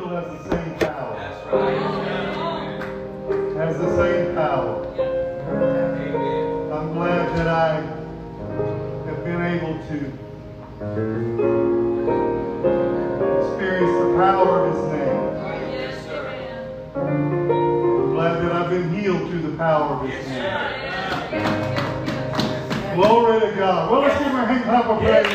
still 0.00 0.16
has 0.16 0.24
the 0.32 0.40
same 0.48 0.72
power. 0.78 1.12
That's 1.18 1.44
right. 1.52 1.76
Has 3.58 3.76
the 3.78 3.90
same 3.96 4.34
power. 4.34 4.72
I'm 6.72 6.88
glad 6.94 7.36
that 7.36 7.46
I 7.46 7.82
have 9.06 9.22
been 9.24 9.42
able 9.42 9.74
to 9.88 9.96
experience 13.40 13.92
the 13.92 14.14
power 14.16 14.64
of 14.64 14.72
His 14.72 14.82
name. 14.92 15.20
I'm 16.96 18.12
glad 18.14 18.34
that 18.42 18.52
I've 18.52 18.70
been 18.70 18.88
healed 18.94 19.28
through 19.28 19.42
the 19.50 19.56
power 19.58 19.96
of 19.96 20.00
His 20.08 20.26
name. 20.28 20.44
Glory 22.94 23.40
to 23.40 23.50
God. 23.54 23.90
Well, 23.90 24.00
let's 24.00 24.18
give 24.18 24.28
him 24.28 24.36
a 24.36 24.46
hand 24.46 24.64
clap 24.64 24.86
of 24.86 24.98
praise. 24.98 25.26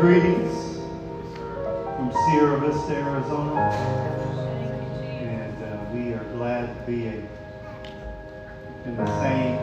greetings 0.00 0.78
from 1.96 2.10
Sierra 2.10 2.58
Vista, 2.58 2.94
Arizona. 2.94 3.60
And 5.20 5.62
uh, 5.62 5.66
we 5.92 6.14
are 6.14 6.24
glad 6.36 6.74
to 6.74 6.90
be 6.90 7.06
in, 7.06 7.28
in 8.86 8.96
the 8.96 9.06
same 9.20 9.58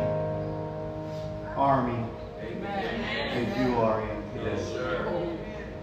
army 1.58 2.06
Amen. 2.44 3.02
as 3.34 3.58
you 3.58 3.78
are 3.78 4.00
in 4.08 4.22
today. 4.38 4.62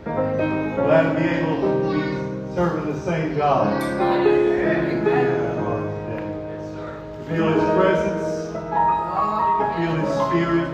Glad 0.04 1.14
to 1.14 1.20
be 1.20 1.26
able 1.26 1.56
to 1.60 1.68
be 1.92 2.02
serving 2.54 2.86
the 2.92 3.00
same 3.00 3.36
God. 3.36 3.82
Uh, 3.82 4.22
yes, 6.12 7.28
feel 7.28 7.48
His 7.52 7.64
presence, 7.74 8.52
feel 9.76 9.94
His 9.96 10.10
Spirit. 10.28 10.73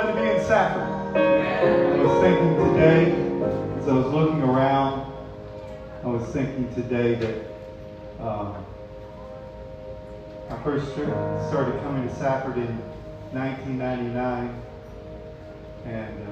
glad 0.00 0.14
to 0.14 0.22
be 0.22 0.28
in 0.28 0.40
Sacramento. 0.44 1.18
I 1.18 2.02
was 2.04 2.22
thinking 2.22 2.54
today, 2.72 3.02
as 3.80 3.88
I 3.88 3.94
was 3.94 4.06
looking 4.12 4.42
around, 4.42 5.12
I 6.04 6.06
was 6.06 6.24
thinking 6.28 6.72
today 6.74 7.16
that 7.16 8.24
um, 8.24 8.64
I 10.50 10.62
first 10.62 10.92
started 10.92 11.82
coming 11.82 12.08
to 12.08 12.14
Safford 12.14 12.58
in 12.58 12.78
1999, 13.32 14.62
and 15.84 16.28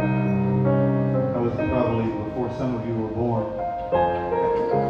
uh, 0.00 1.38
I 1.38 1.40
was 1.40 1.54
probably 1.54 2.06
before 2.24 2.52
some 2.58 2.74
of 2.74 2.84
you 2.88 2.94
were 2.94 3.08
born. 3.10 4.89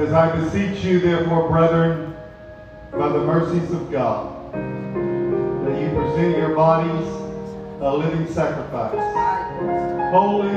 says, 0.00 0.14
I 0.14 0.34
beseech 0.34 0.82
you, 0.82 0.98
therefore, 0.98 1.48
brethren, 1.50 2.16
by 2.90 3.08
the 3.10 3.18
mercies 3.18 3.70
of 3.70 3.90
God, 3.92 4.50
that 4.54 5.78
you 5.78 5.90
present 5.90 6.38
your 6.38 6.54
bodies 6.54 7.06
a 7.82 7.96
living 7.96 8.26
sacrifice, 8.32 8.98
holy, 10.10 10.48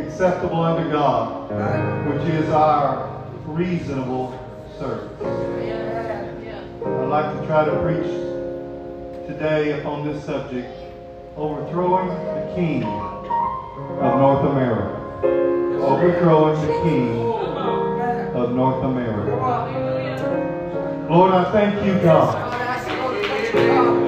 acceptable 0.00 0.62
unto 0.62 0.88
God, 0.92 1.50
which 2.08 2.22
is 2.34 2.48
our 2.50 3.26
reasonable 3.46 4.38
service. 4.78 5.10
I'd 6.86 7.08
like 7.08 7.40
to 7.40 7.46
try 7.46 7.64
to 7.64 7.80
preach 7.82 8.06
today 9.26 9.80
upon 9.80 10.06
this 10.06 10.24
subject, 10.24 10.72
overthrowing 11.36 12.08
the 12.08 12.52
king 12.54 12.84
of 12.84 14.18
North 14.20 14.46
America 14.52 14.98
overthrowing 15.88 16.60
the 16.60 16.72
king 16.82 17.27
of 18.38 18.54
North 18.54 18.84
America. 18.84 19.36
Lord, 21.10 21.32
I 21.34 21.50
thank 21.50 21.84
you, 21.84 21.94
God. 22.00 22.54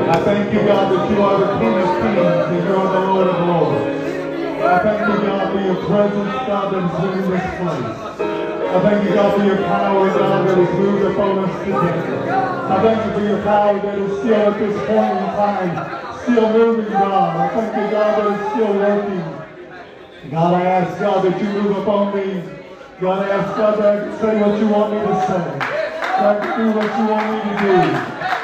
I 0.09 0.25
thank 0.25 0.53
you, 0.53 0.61
God, 0.61 0.93
that 0.93 1.11
you 1.11 1.23
are 1.23 1.39
the 1.41 1.59
King 1.59 1.75
of 1.75 1.91
kings 2.03 2.47
and 2.51 2.69
you 2.69 2.75
are 2.77 2.93
the 2.93 3.01
Lord 3.07 3.27
of 3.27 3.49
lords. 3.49 4.01
I 4.63 4.79
thank 4.85 5.01
you, 5.09 5.27
God, 5.27 5.53
for 5.53 5.61
your 5.65 5.77
presence, 5.87 6.35
God, 6.47 6.75
that 6.75 6.85
is 6.85 7.25
in 7.25 7.31
this 7.31 7.47
place. 7.59 7.99
I 8.71 8.81
thank 8.83 9.09
you, 9.09 9.15
God, 9.15 9.31
for 9.37 9.45
your 9.45 9.57
power, 9.65 10.09
God, 10.11 10.49
that 10.49 10.59
has 10.59 10.79
moved 10.79 11.05
upon 11.07 11.39
us 11.41 11.65
today. 11.65 12.31
I 12.31 12.83
thank 12.83 13.07
you 13.07 13.13
for 13.19 13.27
your 13.27 13.43
power 13.43 13.81
that 13.81 13.99
is 13.99 14.19
still 14.21 14.35
at 14.35 14.59
this 14.59 14.77
point 14.87 15.13
in 15.19 15.27
time, 15.41 16.21
still 16.23 16.53
moving, 16.53 16.93
God. 16.93 17.37
I 17.37 17.49
thank 17.55 17.77
you, 17.77 17.91
God, 17.91 18.11
that 18.19 18.27
is 18.31 18.53
still 18.53 18.75
working. 18.75 20.31
God, 20.31 20.55
I 20.55 20.65
ask 20.67 21.01
God 21.01 21.25
that 21.25 21.43
you 21.43 21.49
move 21.49 21.79
upon 21.79 22.15
me. 22.15 22.60
God, 23.01 23.25
I 23.25 23.33
ask 23.33 23.57
God 23.57 23.81
I 23.81 23.97
can 23.97 24.13
say 24.21 24.37
what 24.37 24.61
you 24.61 24.69
want 24.69 24.93
me 24.93 25.01
to 25.01 25.17
say. 25.25 25.41
God, 26.21 26.37
to 26.37 26.49
do 26.53 26.69
what 26.77 26.85
you 27.01 27.05
want 27.09 27.33
me 27.33 27.41
to 27.49 27.55
do. 27.57 27.73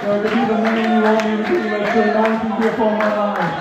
God, 0.01 0.25
to 0.25 0.29
be 0.33 0.43
the 0.49 0.57
man 0.65 0.81
you 0.81 1.01
want 1.05 1.21
me 1.29 1.33
to 1.37 1.45
be. 1.45 1.61
Let 1.77 1.93
your 1.93 2.09
anointing 2.09 2.57
be 2.57 2.65
upon 2.73 2.93
my 2.97 3.37
life. 3.37 3.61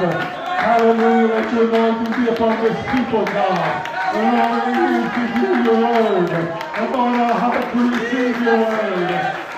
Hallelujah. 0.56 1.36
Let 1.36 1.52
your 1.52 1.68
anointing 1.68 2.16
be 2.16 2.24
upon 2.32 2.64
this 2.64 2.80
people, 2.96 3.28
God. 3.28 3.68
And 4.16 4.40
Lord, 4.40 4.64
we 4.64 4.74
need 4.88 5.12
to 5.12 5.24
hear 5.36 5.56
your 5.68 5.80
word. 5.84 6.32
And 6.32 6.88
Lord, 6.96 7.16
our 7.20 7.36
heart 7.44 7.66
to 7.76 7.80
receive 7.92 8.40
your 8.40 8.56
word. 8.56 9.12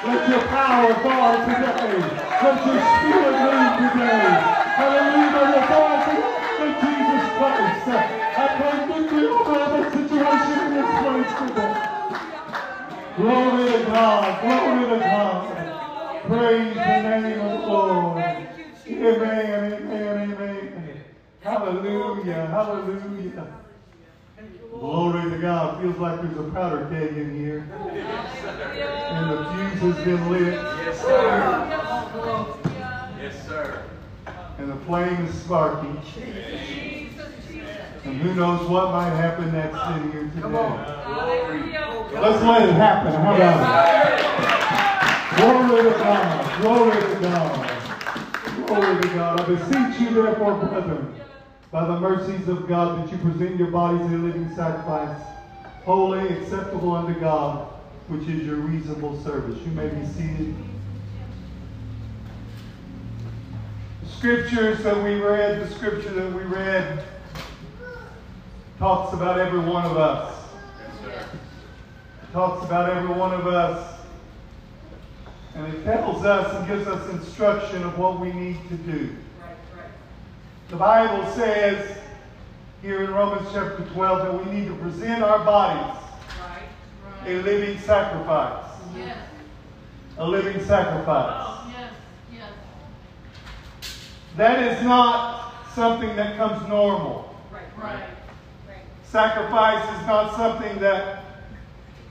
Let 0.10 0.22
your 0.34 0.42
power 0.50 0.90
fall 1.06 1.38
today. 1.46 2.02
Let 2.34 2.58
your 2.66 2.82
spirit 2.82 3.38
move 3.46 3.74
today. 3.78 4.26
Hallelujah. 4.74 5.38
Let 5.38 5.50
your 5.54 5.66
power 5.70 6.02
in 6.66 6.72
Jesus 6.82 7.24
Christ. 7.38 8.27
Glory 13.18 13.72
to 13.72 13.86
God. 13.86 14.42
Glory 14.42 14.90
to 14.90 15.00
God. 15.00 16.24
Praise 16.28 16.74
the 16.76 17.02
name 17.02 17.40
of 17.42 17.52
the 17.62 17.68
Lord. 17.68 18.18
Amen. 18.18 19.74
Amen. 19.84 20.32
Amen. 20.32 21.04
Hallelujah. 21.42 22.48
Hallelujah. 22.48 23.48
Glory 24.72 25.30
to 25.32 25.38
God. 25.40 25.82
Feels 25.82 25.98
like 25.98 26.22
there's 26.22 26.38
a 26.38 26.52
powder 26.52 26.88
keg 26.92 27.18
in 27.18 27.36
here. 27.36 27.60
And 27.72 29.32
the 29.32 29.46
fuse 29.80 29.96
has 29.96 30.06
been 30.06 30.30
lit 30.32 30.54
Yes, 30.54 31.02
sir. 31.02 31.22
Yes, 33.20 33.48
sir. 33.48 33.84
and 34.60 34.70
the 34.70 34.78
flame 34.86 35.26
is 35.26 35.34
sparking. 35.42 36.02
And 38.04 38.18
who 38.22 38.34
knows 38.36 38.68
what 38.70 38.92
might 38.92 39.10
happen 39.10 39.52
next 39.52 39.78
in 39.98 40.12
here 40.12 40.30
today. 40.36 40.48
Let's 42.20 42.44
let 42.44 42.70
it 42.70 42.74
happen. 42.74 43.14
How 43.14 43.36
about 43.36 43.60
it? 44.14 44.28
Glory 45.38 45.84
to 45.84 45.98
God. 46.00 46.62
Glory 46.62 47.00
to 47.02 47.20
God. 47.22 48.68
Glory 48.68 49.02
to 49.02 49.08
God. 49.10 49.40
I 49.40 49.46
beseech 49.46 50.02
you, 50.02 50.10
therefore, 50.14 50.56
brethren, 50.56 51.16
by 51.72 51.86
the 51.86 52.00
mercies 52.00 52.48
of 52.48 52.68
God, 52.68 53.04
that 53.04 53.12
you 53.12 53.18
present 53.20 53.58
your 53.58 53.70
bodies 53.70 54.12
a 54.12 54.16
living 54.18 54.50
sacrifice, 54.56 55.22
holy, 55.84 56.28
acceptable 56.30 56.94
unto 56.96 57.20
God, 57.20 57.68
which 58.08 58.28
is 58.28 58.46
your 58.46 58.56
reasonable 58.56 59.22
service. 59.24 59.60
You 59.66 59.72
may 59.72 59.90
be 59.90 60.06
seated. 60.08 60.56
The 64.04 64.10
scriptures 64.10 64.84
that 64.84 65.04
we 65.04 65.16
read, 65.16 65.62
the 65.62 65.70
scripture 65.76 66.14
that 66.14 66.34
we 66.34 66.44
read, 66.44 67.04
talks 68.80 69.14
about 69.14 69.40
every 69.40 69.60
one 69.60 69.86
of 69.86 69.98
us. 69.98 70.34
Talks 72.32 72.66
about 72.66 72.90
every 72.90 73.14
one 73.16 73.34
of 73.34 73.48
us. 73.48 74.00
And 75.56 75.74
it 75.74 75.84
tells 75.84 76.24
us 76.24 76.56
and 76.56 76.68
gives 76.68 76.88
us 76.88 77.10
instruction 77.12 77.84
of 77.84 77.98
what 77.98 78.20
we 78.20 78.32
need 78.32 78.58
to 78.70 78.76
do. 78.76 79.16
The 80.70 80.76
Bible 80.76 81.26
says 81.34 81.98
here 82.82 83.04
in 83.04 83.12
Romans 83.12 83.48
chapter 83.52 83.84
12 83.94 84.22
that 84.22 84.46
we 84.46 84.60
need 84.60 84.68
to 84.68 84.76
present 84.76 85.24
our 85.24 85.44
bodies 85.44 86.04
a 87.26 87.42
living 87.42 87.80
sacrifice. 87.80 88.66
A 90.18 90.28
living 90.28 90.64
sacrifice. 90.66 91.74
That 94.36 94.60
is 94.72 94.84
not 94.84 95.54
something 95.74 96.16
that 96.16 96.38
comes 96.38 96.68
normal. 96.70 97.36
Sacrifice 99.10 99.84
is 100.00 100.08
not 100.08 100.36
something 100.36 100.80
that, 100.80 101.24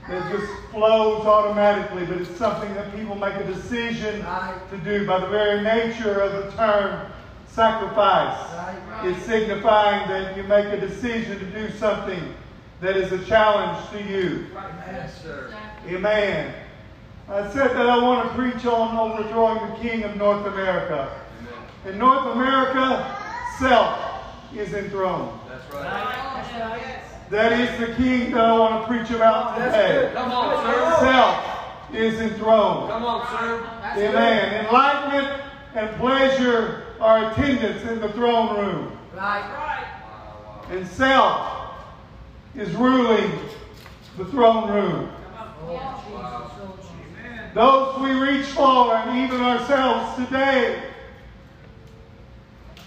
that 0.09 0.31
just 0.31 0.51
flows 0.71 1.25
automatically, 1.25 2.05
but 2.05 2.17
it's 2.17 2.35
something 2.37 2.73
that 2.73 2.95
people 2.95 3.15
make 3.15 3.35
a 3.35 3.45
decision 3.45 4.21
to 4.71 4.77
do 4.83 5.05
by 5.05 5.19
the 5.19 5.27
very 5.27 5.61
nature 5.61 6.19
of 6.21 6.31
the 6.31 6.51
term 6.57 7.11
sacrifice. 7.47 8.75
It's 9.03 9.23
signifying 9.25 10.07
that 10.09 10.35
you 10.35 10.43
make 10.43 10.65
a 10.65 10.79
decision 10.79 11.37
to 11.39 11.45
do 11.45 11.69
something 11.77 12.33
that 12.81 12.97
is 12.97 13.11
a 13.11 13.23
challenge 13.25 13.89
to 13.91 14.03
you. 14.03 14.47
Yes, 14.87 15.21
sir. 15.21 15.53
Amen. 15.87 16.53
I 17.29 17.51
said 17.51 17.71
that 17.71 17.89
I 17.89 18.01
want 18.01 18.27
to 18.27 18.35
preach 18.35 18.65
on 18.65 18.95
overthrowing 18.97 19.69
the 19.69 19.75
king 19.87 20.03
of 20.03 20.15
North 20.15 20.45
America. 20.47 21.19
In 21.85 21.97
North 21.97 22.25
America, 22.27 23.17
self 23.59 24.23
is 24.55 24.73
enthroned. 24.73 25.36
That's 25.57 25.73
right. 25.73 27.03
That 27.29 27.51
is 27.53 27.79
the 27.79 27.93
king 27.95 28.31
that 28.31 28.45
I 28.45 28.57
want 28.57 28.83
to 28.83 28.87
preach 28.87 29.09
about 29.11 29.57
today. 29.57 30.11
Come 30.13 30.31
on, 30.31 30.65
sir. 30.65 30.97
Self 30.99 31.93
is 31.93 32.19
enthroned. 32.21 32.89
Come 32.89 33.05
on, 33.05 33.27
sir. 33.27 33.69
Amen. 33.97 34.65
Enlightenment 34.65 35.41
and 35.75 35.95
pleasure 35.97 36.83
are 36.99 37.31
attendants 37.31 37.83
in 37.83 37.99
the 37.99 38.09
throne 38.13 38.55
room. 38.57 38.97
And 40.69 40.87
self 40.87 41.73
is 42.55 42.73
ruling 42.75 43.31
the 44.17 44.25
throne 44.25 44.71
room. 44.71 45.11
Those 47.53 47.99
we 47.99 48.11
reach 48.11 48.45
for, 48.47 48.93
and 48.93 49.17
even 49.25 49.41
ourselves 49.41 50.23
today, 50.23 50.83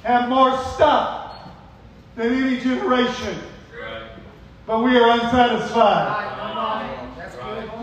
have 0.04 0.28
more 0.28 0.56
stuff 0.74 1.19
than 2.16 2.32
any 2.32 2.60
generation. 2.60 3.38
But 4.66 4.82
we 4.84 4.96
are 4.98 5.10
unsatisfied. 5.20 6.26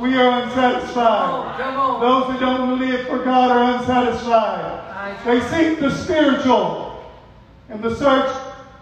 We 0.02 0.16
are 0.18 0.44
unsatisfied. 0.44 1.60
Those 2.02 2.28
that 2.28 2.40
don't 2.40 2.80
live 2.80 3.08
for 3.08 3.24
God 3.24 3.52
are 3.52 3.80
unsatisfied. 3.80 5.26
They 5.26 5.42
seek 5.50 5.80
the 5.80 5.92
spiritual. 5.92 7.04
And 7.70 7.82
the 7.84 7.96
search 7.96 8.32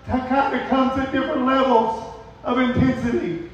kind 0.07 0.59
of 0.59 0.69
comes 0.69 0.99
at 0.99 1.11
different 1.11 1.45
levels 1.45 2.13
of 2.43 2.59
intensity. 2.59 3.49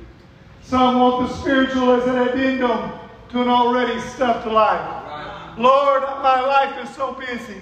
Some 0.63 0.99
want 0.99 1.29
the 1.29 1.35
spiritual 1.37 1.91
as 1.91 2.07
an 2.07 2.17
addendum 2.17 2.91
to 3.29 3.41
an 3.41 3.47
already 3.47 3.99
stuffed 4.01 4.47
life. 4.47 5.57
Lord, 5.57 6.01
my 6.01 6.41
life 6.41 6.83
is 6.83 6.95
so 6.95 7.13
busy. 7.13 7.61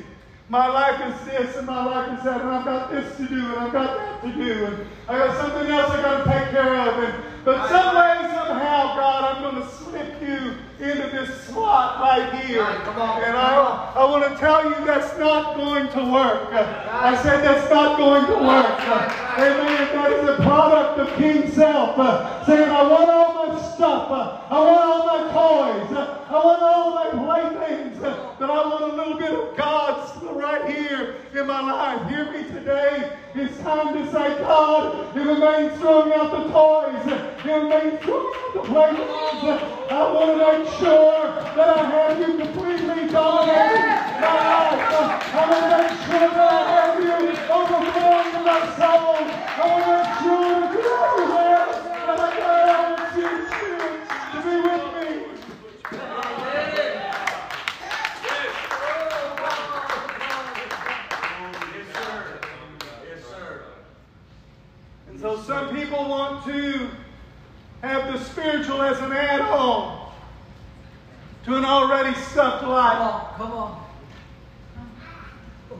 My 0.50 0.68
life 0.68 1.00
is 1.14 1.28
this 1.28 1.58
and 1.58 1.68
my 1.68 1.86
life 1.86 2.18
is 2.18 2.26
that, 2.26 2.42
and 2.42 2.50
I've 2.50 2.66
got 2.66 2.90
this 2.90 3.16
to 3.18 3.28
do 3.28 3.36
and 3.36 3.60
I've 3.60 3.72
got 3.72 3.98
that 4.00 4.24
to 4.24 4.34
do, 4.34 4.66
and 4.66 4.88
I 5.08 5.20
got 5.20 5.38
something 5.38 5.72
else 5.72 5.92
I've 5.92 6.02
got 6.02 6.24
to 6.24 6.32
take 6.32 6.50
care 6.50 6.76
of. 6.76 7.04
And, 7.04 7.24
but 7.46 7.70
some 7.70 7.96
way, 7.96 8.34
somehow, 8.34 8.96
God, 8.98 9.36
I'm 9.36 9.44
going 9.44 9.64
to 9.64 9.70
slip 9.76 10.20
you 10.24 10.56
into 10.80 11.08
this 11.12 11.44
slot 11.44 12.02
right 12.02 12.44
here. 12.44 12.64
And 12.64 13.38
I, 13.38 13.94
I 13.96 14.06
want 14.06 14.24
to 14.24 14.40
tell 14.40 14.66
you 14.66 14.74
that's 14.86 15.16
not 15.20 15.56
going 15.56 15.88
to 15.90 16.12
work. 16.12 16.52
I 16.52 17.22
said 17.22 17.44
that's 17.44 17.70
not 17.70 17.98
going 17.98 18.26
to 18.26 18.34
work. 18.34 18.82
Amen. 19.38 19.94
That 19.94 20.12
is 20.14 20.30
a 20.30 20.36
product 20.38 21.00
of 21.00 21.18
King 21.18 21.52
Self. 21.52 22.00
Uh, 22.00 22.46
saying, 22.48 22.70
I 22.70 22.84
want 22.90 23.10
all 23.10 23.48
my 23.48 23.62
stuff. 23.76 24.10
Uh, 24.10 24.42
I 24.50 24.60
want 24.60 24.82
all 24.82 25.06
my 25.06 25.22
toys. 25.32 25.96
Uh, 25.96 26.26
I 26.28 26.34
want 26.34 26.62
all 26.64 26.96
my 26.96 27.10
playthings. 27.12 28.02
Uh, 28.02 28.36
but 28.40 28.50
I 28.50 28.68
want 28.68 28.94
a 28.94 28.96
little 28.96 29.18
bit 29.18 29.32
of 29.32 29.58
God's 29.58 30.24
right 30.40 30.74
here 30.74 31.16
in 31.34 31.46
my 31.62 31.72
life. 31.74 32.10
Hear 32.10 32.32
me 32.32 32.44
today. 32.44 33.18
It's 33.36 33.58
time 33.60 33.94
to 33.94 34.12
say, 34.12 34.40
God, 34.40 35.16
it 35.16 35.26
means 35.26 35.80
throwing 35.80 36.14
out 36.14 36.32
the 36.32 36.44
toys, 36.52 37.06
it 37.46 37.64
means 37.64 38.00
throwing 38.04 38.34
out 38.34 38.54
the 38.54 38.62
playthings, 38.62 39.62
I 39.92 39.94
want 40.14 40.30
to 40.32 40.38
make 40.40 40.68
sure 40.80 41.22
that 41.56 41.70
I 41.78 41.80
have 41.90 42.20
you 42.20 42.38
completely 42.38 43.08
dominating 43.10 43.86
my 44.20 44.34
life. 44.50 44.80
I 45.32 45.38
want 45.50 45.64
to 45.66 45.78
make 45.78 45.94
sure 46.08 46.30
that 46.30 46.50
I 46.50 46.72
have 46.72 46.96
you 47.00 47.14
overflowing 47.54 48.34
in 48.36 48.44
my 48.46 48.60
soul. 48.78 49.20
I 49.50 49.68
want 49.68 49.84
to 49.84 49.92
make 49.92 50.12
sure 50.24 50.50
that 50.60 50.72
you're 50.74 51.00
everywhere, 51.10 51.64
that 52.08 52.20
I 52.20 52.30
got 52.40 53.16
you 53.18 53.30
to 54.32 54.38
be 54.44 54.56
with 54.66 54.86
me. 54.96 55.10
Yes, 61.76 61.88
sir. 61.94 62.40
Yes, 63.08 63.22
sir. 63.30 63.50
And 65.10 65.16
so 65.20 65.30
some 65.44 65.66
people 65.76 66.04
want 66.40 66.52
to 66.54 66.90
have 67.82 68.14
the 68.14 68.24
spiritual 68.26 68.82
as 68.82 69.00
an 69.00 69.12
add-on 69.12 70.12
to 71.46 71.56
an 71.56 71.66
already 71.66 72.18
stuffed 72.20 72.66
life. 72.66 73.36
Come 73.36 73.52
on. 73.52 73.86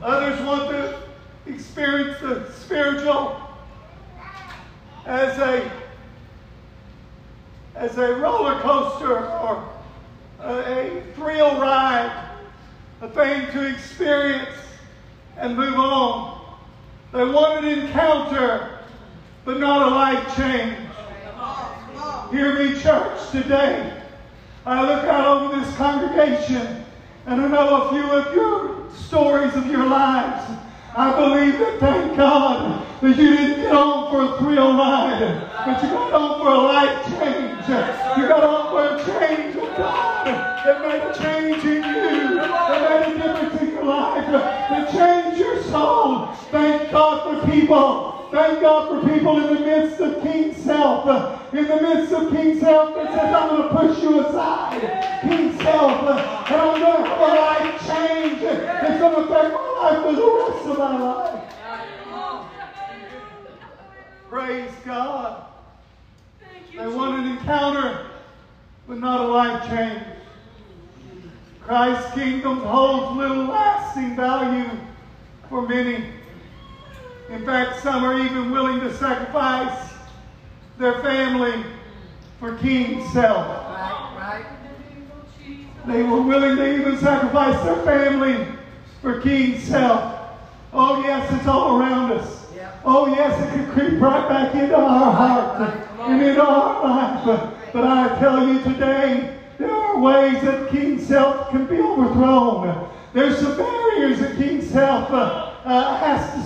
Others 0.02 0.40
want 0.46 0.70
to 0.70 1.02
experience 1.46 2.18
the 2.20 2.50
spiritual 2.52 3.40
as 5.06 5.38
a 5.38 5.70
as 7.74 7.96
a 7.96 8.14
roller 8.16 8.60
coaster 8.60 9.26
or 9.26 9.72
a, 10.40 10.98
a 10.98 11.02
thrill 11.14 11.60
ride, 11.60 12.30
a 13.00 13.08
thing 13.08 13.50
to 13.52 13.66
experience 13.66 14.48
and 15.36 15.56
move 15.56 15.76
on. 15.76 16.58
They 17.12 17.24
want 17.24 17.64
an 17.64 17.78
encounter, 17.78 18.69
but 19.44 19.58
not 19.58 19.90
a 19.90 19.94
life 19.94 20.36
change. 20.36 20.76
Hear 22.30 22.54
me, 22.58 22.80
church, 22.80 23.30
today. 23.30 24.02
I 24.66 24.82
look 24.82 25.04
out 25.04 25.26
over 25.26 25.60
this 25.60 25.74
congregation 25.76 26.84
and 27.26 27.40
I 27.40 27.48
know 27.48 27.82
a 27.82 27.88
few 27.90 28.10
of 28.10 28.34
your 28.34 28.90
stories 28.94 29.54
of 29.54 29.66
your 29.66 29.86
lives. 29.86 30.58
I 30.96 31.14
believe 31.16 31.58
that, 31.58 31.80
thank 31.80 32.16
God, 32.16 32.86
that 33.00 33.16
you 33.16 33.36
didn't 33.36 33.62
get 33.62 33.72
on 33.72 34.10
for 34.10 34.34
a 34.34 34.38
thrill 34.38 34.76
ride, 34.76 35.48
but 35.64 35.82
you 35.82 35.88
got 35.88 36.12
on 36.12 36.40
for 36.40 36.48
a 36.48 36.58
life 36.58 37.04
change. 37.06 37.68
You 38.18 38.28
got 38.28 38.44
on 38.44 38.70
for 38.70 38.94
a 38.94 39.18
change 39.18 39.54
with 39.54 39.76
God 39.76 40.26
that 40.26 40.80
made 40.82 41.02
a 41.02 41.14
change 41.18 41.64
in 41.64 41.76
you, 41.76 42.34
that 42.36 43.08
made 43.08 43.16
a 43.16 43.18
difference 43.18 43.62
in 43.62 43.68
your 43.70 43.84
life, 43.84 44.26
that 44.30 44.92
changed 44.92 45.38
your 45.38 45.62
soul. 45.64 46.26
Thank 46.50 46.90
God 46.90 47.40
for 47.40 47.50
people. 47.50 48.09
Thank 48.30 48.60
God 48.60 48.88
for 48.88 49.08
people 49.08 49.38
in 49.38 49.54
the 49.54 49.60
midst 49.60 50.00
of 50.00 50.22
King 50.22 50.54
Self. 50.54 51.52
In 51.52 51.66
the 51.66 51.80
midst 51.82 52.12
of 52.12 52.30
King 52.30 52.60
Self 52.60 52.94
that 52.94 53.12
says, 53.12 53.34
I'm 53.34 53.48
going 53.48 53.62
to 53.62 53.68
push 53.76 54.02
you 54.02 54.20
aside. 54.20 54.80
King 55.22 55.58
Self. 55.58 56.00
And 56.48 56.60
I'm 56.60 56.80
going 56.80 57.02
to 57.02 57.08
have 57.08 57.20
a 57.20 57.34
life 57.34 57.80
change. 57.88 58.42
It's 58.42 59.00
going 59.00 59.14
to 59.14 59.20
affect 59.22 59.52
my 59.52 59.60
life 59.82 60.02
for 60.04 60.12
the 60.12 60.22
rest 60.22 60.66
of 60.68 60.78
my 60.78 60.98
life. 61.02 61.54
Praise 64.28 64.72
God. 64.84 65.46
They 66.76 66.86
want 66.86 67.20
an 67.20 67.32
encounter, 67.32 68.10
but 68.86 68.98
not 68.98 69.20
a 69.20 69.26
life 69.26 69.68
change. 69.68 70.04
Christ's 71.62 72.14
kingdom 72.14 72.60
holds 72.60 73.16
little 73.18 73.44
lasting 73.46 74.14
value 74.14 74.70
for 75.48 75.68
many. 75.68 76.19
In 77.30 77.46
fact, 77.46 77.80
some 77.80 78.04
are 78.04 78.18
even 78.18 78.50
willing 78.50 78.80
to 78.80 78.92
sacrifice 78.96 79.92
their 80.78 81.00
family 81.00 81.64
for 82.40 82.56
King 82.56 83.08
Self. 83.10 83.46
They 85.86 86.02
were 86.02 86.22
willing 86.22 86.56
to 86.56 86.74
even 86.76 86.98
sacrifice 86.98 87.62
their 87.64 87.82
family 87.84 88.46
for 89.00 89.20
King 89.20 89.60
Self. 89.60 90.28
Oh, 90.72 91.02
yes, 91.02 91.32
it's 91.32 91.46
all 91.46 91.78
around 91.78 92.12
us. 92.12 92.46
Oh, 92.84 93.06
yes, 93.06 93.40
it 93.40 93.54
can 93.54 93.70
creep 93.72 94.00
right 94.00 94.28
back 94.28 94.54
into 94.56 94.76
our 94.76 95.12
heart 95.12 95.80
and 96.00 96.20
into 96.22 96.42
our 96.42 96.82
life. 96.82 97.54
But 97.72 97.84
I 97.84 98.18
tell 98.18 98.44
you 98.48 98.60
today, 98.64 99.38
there 99.56 99.70
are 99.70 100.00
ways 100.00 100.42
that 100.42 100.68
King 100.70 100.98
Self 100.98 101.50
can 101.50 101.66
be 101.66 101.78
overthrown. 101.78 102.90
There's 103.12 103.38
some 103.38 103.56
barriers 103.56 104.18
that 104.18 104.36
King 104.36 104.62
Self 104.62 105.10
uh, 105.10 105.49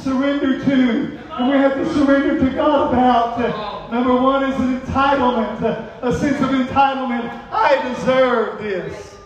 surrender 0.05 0.63
to, 0.63 1.19
and 1.33 1.51
we 1.51 1.57
have 1.57 1.75
to 1.75 1.95
surrender 1.95 2.39
to 2.39 2.55
God 2.55 2.93
about. 2.93 3.41
Uh, 3.41 3.91
number 3.91 4.15
one 4.15 4.45
is 4.45 4.55
an 4.61 4.81
entitlement, 4.81 5.63
uh, 5.63 6.07
a 6.07 6.17
sense 6.19 6.41
of 6.43 6.51
entitlement. 6.51 7.27
I 7.51 7.95
deserve 7.95 8.63
this. 8.63 9.17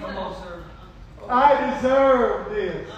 Come 0.00 0.16
on, 0.18 0.42
sir. 0.42 0.64
I 1.30 1.74
deserve 1.74 2.50
this. 2.50 2.90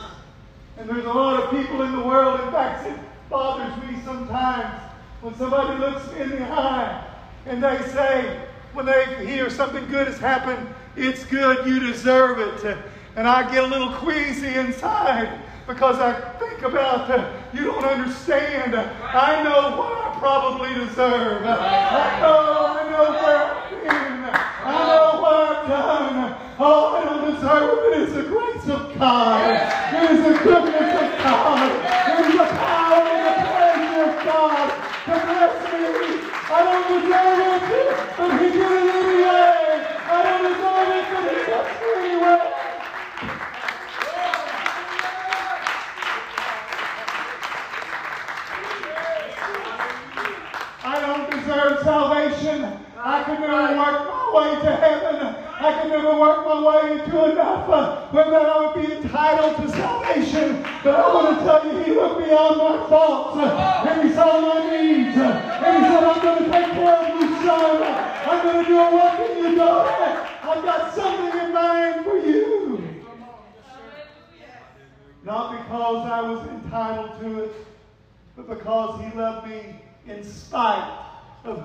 And 0.79 0.89
there's 0.89 1.05
a 1.05 1.13
lot 1.13 1.43
of 1.43 1.51
people 1.51 1.83
in 1.83 1.93
the 1.93 2.03
world, 2.03 2.41
in 2.41 2.51
fact, 2.51 2.87
it 2.87 2.99
bothers 3.29 3.77
me 3.85 3.99
sometimes 4.05 4.81
when 5.21 5.37
somebody 5.37 5.79
looks 5.79 6.11
me 6.13 6.23
in 6.23 6.31
the 6.31 6.43
eye 6.45 7.05
and 7.47 7.63
they 7.63 7.79
say, 7.89 8.41
when 8.73 8.87
they 8.87 9.27
hear 9.27 9.51
something 9.51 9.87
good 9.89 10.07
has 10.07 10.19
happened, 10.19 10.67
it's 10.97 11.25
good, 11.25 11.67
you 11.67 11.81
deserve 11.81 12.39
it. 12.39 12.79
And 13.17 13.29
I 13.29 13.51
get 13.53 13.65
a 13.65 13.67
little 13.67 13.93
queasy 13.95 14.55
inside 14.55 15.43
because 15.69 15.99
I 16.01 16.19
think 16.39 16.63
about 16.63 17.11
uh, 17.11 17.31
you 17.53 17.65
don't 17.65 17.85
understand. 17.85 18.75
I 18.75 19.43
know 19.45 19.77
what 19.77 19.93
I 19.93 20.19
probably 20.19 20.73
deserve. 20.73 21.45
I 21.45 22.21
know, 22.21 22.73
I 22.73 22.89
know 22.89 23.13
where 23.13 23.37
I've 23.45 23.71
been. 23.71 24.25
I 24.65 24.87
know 24.89 25.21
what 25.21 25.37
I've 25.37 25.69
done. 25.69 26.37
Oh, 26.59 26.97
I 26.97 27.05
don't 27.05 27.35
deserve 27.35 27.79
it. 27.85 28.01
It's 28.01 28.15
the 28.15 28.23
grace 28.33 28.67
of 28.75 28.99
God. 28.99 29.45
It 29.93 30.11
is 30.11 30.25
the 30.25 30.43
goodness 30.43 30.89
of 31.05 31.09
God. 31.21 31.69
It 32.09 32.27
is 32.27 32.33
the 32.33 32.49
power 32.49 33.05
and 33.05 33.23
the 33.29 33.35
pleasure 33.45 34.09
of 34.09 34.25
God 34.25 34.73
to 35.05 35.15
bless 35.21 35.53
me. 35.69 36.33
I 36.49 36.65
don't 36.65 36.89
deserve 36.97 37.69
it, 37.77 38.17
but 38.17 38.31
He 38.41 38.49
did 38.57 38.78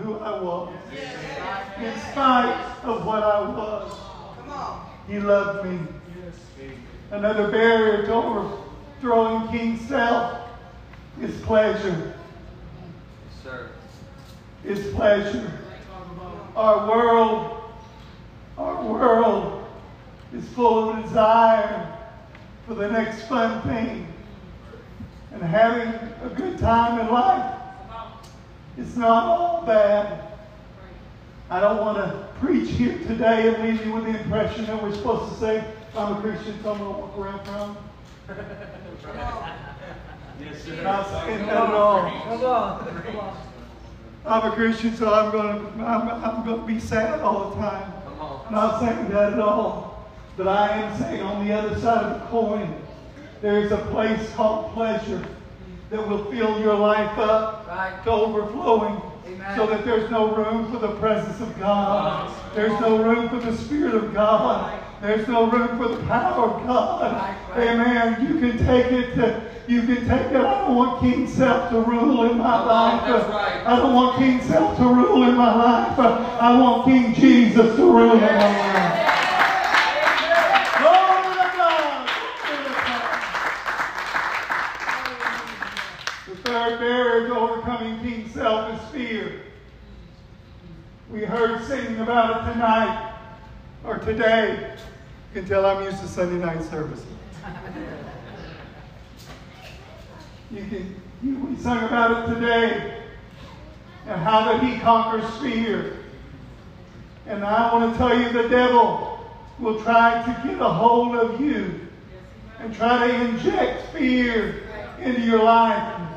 who 0.03 0.19
I 0.19 0.39
was. 0.41 0.73
In 1.79 1.99
spite 2.11 2.75
of 2.83 3.05
what 3.05 3.23
I 3.23 3.39
was. 3.41 3.93
He 5.07 5.19
loved 5.19 5.69
me. 5.69 5.79
Another 7.11 7.51
barrier 7.51 8.05
to 8.05 8.13
overthrowing 8.13 9.47
King 9.49 9.77
Self 9.87 10.47
is 11.21 11.39
pleasure. 11.41 12.13
Yes, 13.27 13.43
sir. 13.43 13.69
Is 14.65 14.93
pleasure. 14.93 15.51
Our 16.55 16.87
world, 16.87 17.63
our 18.57 18.83
world 18.83 19.65
is 20.33 20.47
full 20.49 20.89
of 20.89 21.03
desire 21.03 21.97
for 22.67 22.75
the 22.75 22.89
next 22.89 23.23
fun 23.23 23.61
thing 23.61 24.07
and 25.33 25.43
having 25.43 25.89
a 26.23 26.33
good 26.35 26.57
time 26.59 26.99
in 26.99 27.11
life. 27.11 27.62
It's 28.77 28.95
not 28.95 29.23
all 29.25 29.65
bad. 29.65 30.19
I 31.49 31.59
don't 31.59 31.77
want 31.77 31.97
to 31.97 32.27
preach 32.39 32.71
here 32.71 32.97
today 32.99 33.53
and 33.53 33.63
leave 33.63 33.85
you 33.85 33.93
with 33.93 34.05
the 34.05 34.19
impression 34.19 34.65
that 34.65 34.81
we're 34.81 34.95
supposed 34.95 35.33
to 35.33 35.39
say, 35.39 35.63
I'm 35.95 36.17
a 36.17 36.21
Christian, 36.21 36.61
so 36.63 36.71
I'm 36.71 36.79
going 36.79 36.93
to 36.93 36.99
walk 36.99 37.17
around 37.17 37.45
proud. 37.45 37.77
Yes, 40.39 40.67
I'm 40.67 40.75
sir. 40.75 40.83
not 40.83 41.07
saying 41.07 41.45
that 41.45 41.49
at 41.49 41.73
all. 41.73 42.09
Come 42.09 42.45
on. 42.45 43.03
Come 43.03 43.15
on. 43.17 43.37
I'm 44.25 44.51
a 44.51 44.55
Christian, 44.55 44.95
so 44.95 45.13
I'm 45.13 45.31
going 45.31 45.59
to, 45.59 45.83
I'm, 45.83 46.09
I'm 46.23 46.45
going 46.45 46.61
to 46.61 46.65
be 46.65 46.79
sad 46.79 47.19
all 47.19 47.51
the 47.51 47.55
time. 47.57 47.93
Come 48.05 48.19
on. 48.19 48.51
Not 48.51 48.79
saying 48.79 49.09
that 49.09 49.33
at 49.33 49.39
all. 49.39 50.09
But 50.35 50.47
I 50.47 50.69
am 50.69 50.99
saying 50.99 51.21
on 51.21 51.45
the 51.45 51.53
other 51.53 51.79
side 51.79 52.05
of 52.05 52.21
the 52.21 52.25
coin, 52.27 52.75
there 53.41 53.59
is 53.59 53.71
a 53.71 53.77
place 53.77 54.33
called 54.33 54.73
pleasure 54.73 55.23
that 55.93 56.07
will 56.07 56.25
fill 56.25 56.59
your 56.59 56.73
life 56.73 57.17
up 57.19 57.67
Right. 57.69 58.03
to 58.03 58.09
overflowing 58.11 58.99
Amen. 59.27 59.55
so 59.55 59.67
that 59.67 59.85
there's 59.85 60.09
no 60.09 60.33
room 60.33 60.71
for 60.71 60.79
the 60.79 60.95
presence 60.95 61.39
of 61.39 61.59
God. 61.59 62.31
There's 62.55 62.79
no 62.81 62.97
room 63.03 63.29
for 63.29 63.37
the 63.37 63.55
Spirit 63.55 63.93
of 63.93 64.11
God. 64.11 64.73
There's 65.01 65.27
no 65.27 65.45
room 65.51 65.77
for 65.77 65.89
the 65.89 66.01
power 66.05 66.45
of 66.49 66.65
God. 66.65 67.35
Amen. 67.55 68.25
You 68.27 68.39
can 68.39 68.57
take 68.65 68.91
it. 68.91 69.13
To, 69.15 69.43
you 69.67 69.83
can 69.83 70.07
take 70.07 70.31
it. 70.31 70.37
I 70.37 70.65
don't 70.65 70.75
want 70.75 70.99
King 71.01 71.27
Self 71.27 71.69
to 71.69 71.79
rule 71.81 72.31
in 72.31 72.39
my 72.39 72.63
life. 72.65 73.03
I 73.67 73.75
don't 73.75 73.93
want 73.93 74.17
King 74.17 74.41
Self 74.41 74.75
to 74.77 74.83
rule 74.85 75.23
in 75.29 75.35
my 75.35 75.53
life. 75.55 75.99
I 75.99 76.59
want 76.59 76.85
King 76.85 77.13
Jesus 77.13 77.75
to 77.75 77.83
rule 77.83 78.13
in 78.13 78.19
my 78.19 78.37
life. 78.37 79.02
Third 86.71 87.27
to 87.27 87.35
overcoming 87.35 87.99
King 88.01 88.29
Self 88.29 88.73
is 88.73 88.91
fear. 88.91 89.41
We 91.11 91.23
heard 91.23 91.63
singing 91.65 91.99
about 91.99 92.47
it 92.47 92.53
tonight 92.53 93.15
or 93.83 93.97
today. 93.99 94.75
You 95.33 95.41
can 95.41 95.49
tell 95.49 95.65
I'm 95.65 95.83
used 95.83 95.99
to 96.01 96.07
Sunday 96.07 96.43
night 96.43 96.63
service. 96.63 97.03
You 100.51 100.85
you, 101.23 101.37
we 101.39 101.55
sung 101.55 101.83
about 101.83 102.29
it 102.29 102.33
today 102.35 103.01
and 104.05 104.21
how 104.21 104.51
that 104.51 104.63
he 104.63 104.77
conquers 104.79 105.25
fear. 105.41 105.97
And 107.25 107.43
I 107.43 107.73
want 107.73 107.93
to 107.93 107.97
tell 107.97 108.19
you 108.19 108.31
the 108.31 108.49
devil 108.49 109.31
will 109.59 109.81
try 109.81 110.21
to 110.21 110.47
get 110.47 110.59
a 110.59 110.69
hold 110.69 111.15
of 111.15 111.39
you 111.39 111.87
and 112.59 112.75
try 112.75 113.07
to 113.07 113.25
inject 113.25 113.93
fear 113.93 114.63
into 114.99 115.21
your 115.21 115.43
life. 115.43 116.12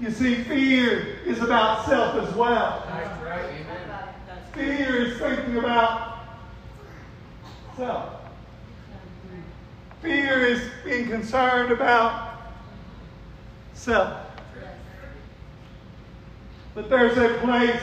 You 0.00 0.12
see, 0.12 0.44
fear 0.44 1.18
is 1.26 1.42
about 1.42 1.86
self 1.86 2.14
as 2.14 2.32
well. 2.36 2.84
Fear 4.54 5.06
is 5.06 5.18
thinking 5.18 5.56
about 5.56 6.18
self. 7.76 8.12
Fear 10.00 10.46
is 10.46 10.62
being 10.84 11.08
concerned 11.08 11.72
about 11.72 12.38
self. 13.74 14.18
But 16.76 16.88
there's 16.88 17.18
a 17.18 17.38
place 17.38 17.82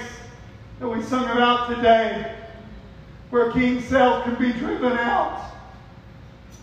that 0.80 0.88
we 0.88 1.02
sung 1.04 1.26
about 1.26 1.76
today 1.76 2.34
where 3.30 3.52
King 3.52 3.82
Self 3.82 4.24
can 4.24 4.36
be 4.36 4.54
driven 4.54 4.94
out. 4.94 5.52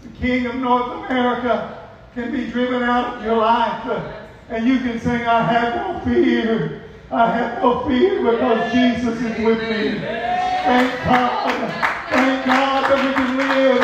The 0.03 0.09
King 0.19 0.47
of 0.47 0.55
North 0.55 1.11
America 1.11 1.91
can 2.15 2.33
be 2.33 2.51
driven 2.51 2.83
out 2.83 3.19
of 3.19 3.25
your 3.25 3.37
life. 3.37 4.22
And 4.53 4.69
you 4.69 4.79
can 4.81 5.01
sing, 5.01 5.23
I 5.23 5.43
have 5.43 5.75
no 5.77 6.01
fear. 6.05 6.83
I 7.11 7.27
have 7.37 7.63
no 7.63 7.87
fear 7.87 8.21
because 8.21 8.73
Jesus 8.73 9.17
is 9.17 9.45
with 9.45 9.59
me. 9.59 9.99
Thank 9.99 11.05
God. 11.05 11.73
Thank 12.11 12.47
God 12.47 12.85
that 12.91 13.01
we 13.01 13.13
can 13.15 13.37
live 13.39 13.81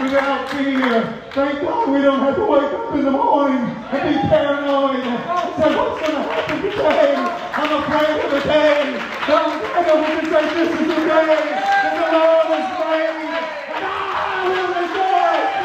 without 0.00 0.48
fear. 0.50 1.22
Thank 1.32 1.62
God 1.62 1.90
we 1.90 2.02
don't 2.02 2.20
have 2.20 2.36
to 2.36 2.44
wake 2.44 2.72
up 2.72 2.94
in 2.94 3.04
the 3.04 3.10
morning 3.10 3.58
and 3.58 4.14
be 4.14 4.28
paranoid 4.28 5.02
say, 5.58 5.76
what's 5.76 6.00
going 6.00 6.14
to 6.14 6.22
happen 6.22 6.62
today? 6.62 7.14
I'm 7.18 7.82
afraid 7.82 8.24
of 8.24 8.30
the 8.30 8.40
day. 8.40 8.78
But 9.26 9.52
instead 9.52 9.98
we 10.00 10.06
can 10.06 10.26
say, 10.30 10.54
this 10.54 10.80
is 10.80 10.86
the 10.86 10.96
day 11.02 11.26
that 11.26 11.94
the 11.98 12.06
Lord 12.14 12.46
has 12.56 12.68
made. 12.78 13.26
And 13.74 13.84
I 13.84 14.48
will 14.48 14.70
rejoice 14.82 15.62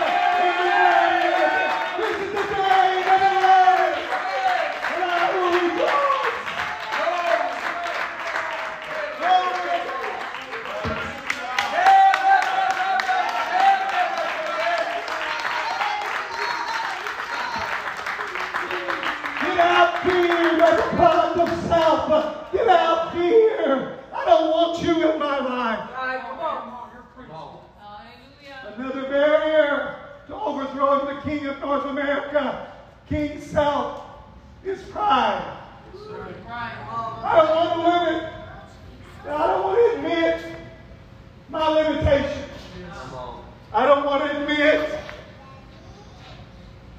king 31.27 31.45
of 31.47 31.59
North 31.59 31.85
America, 31.85 32.73
King 33.09 33.41
Self, 33.41 34.01
is 34.63 34.81
pride. 34.83 35.57
I 36.49 37.45
don't 37.45 37.55
want 37.55 37.73
to 37.73 38.11
limit. 38.11 38.33
I 39.27 39.47
don't 39.47 39.63
want 39.63 39.77
to 39.77 39.97
admit 39.97 40.41
my 41.49 41.67
limitations. 41.67 42.51
Come 42.93 43.13
on. 43.15 43.45
I 43.73 43.85
don't 43.85 44.05
want 44.05 44.23
to 44.23 44.41
admit 44.41 44.99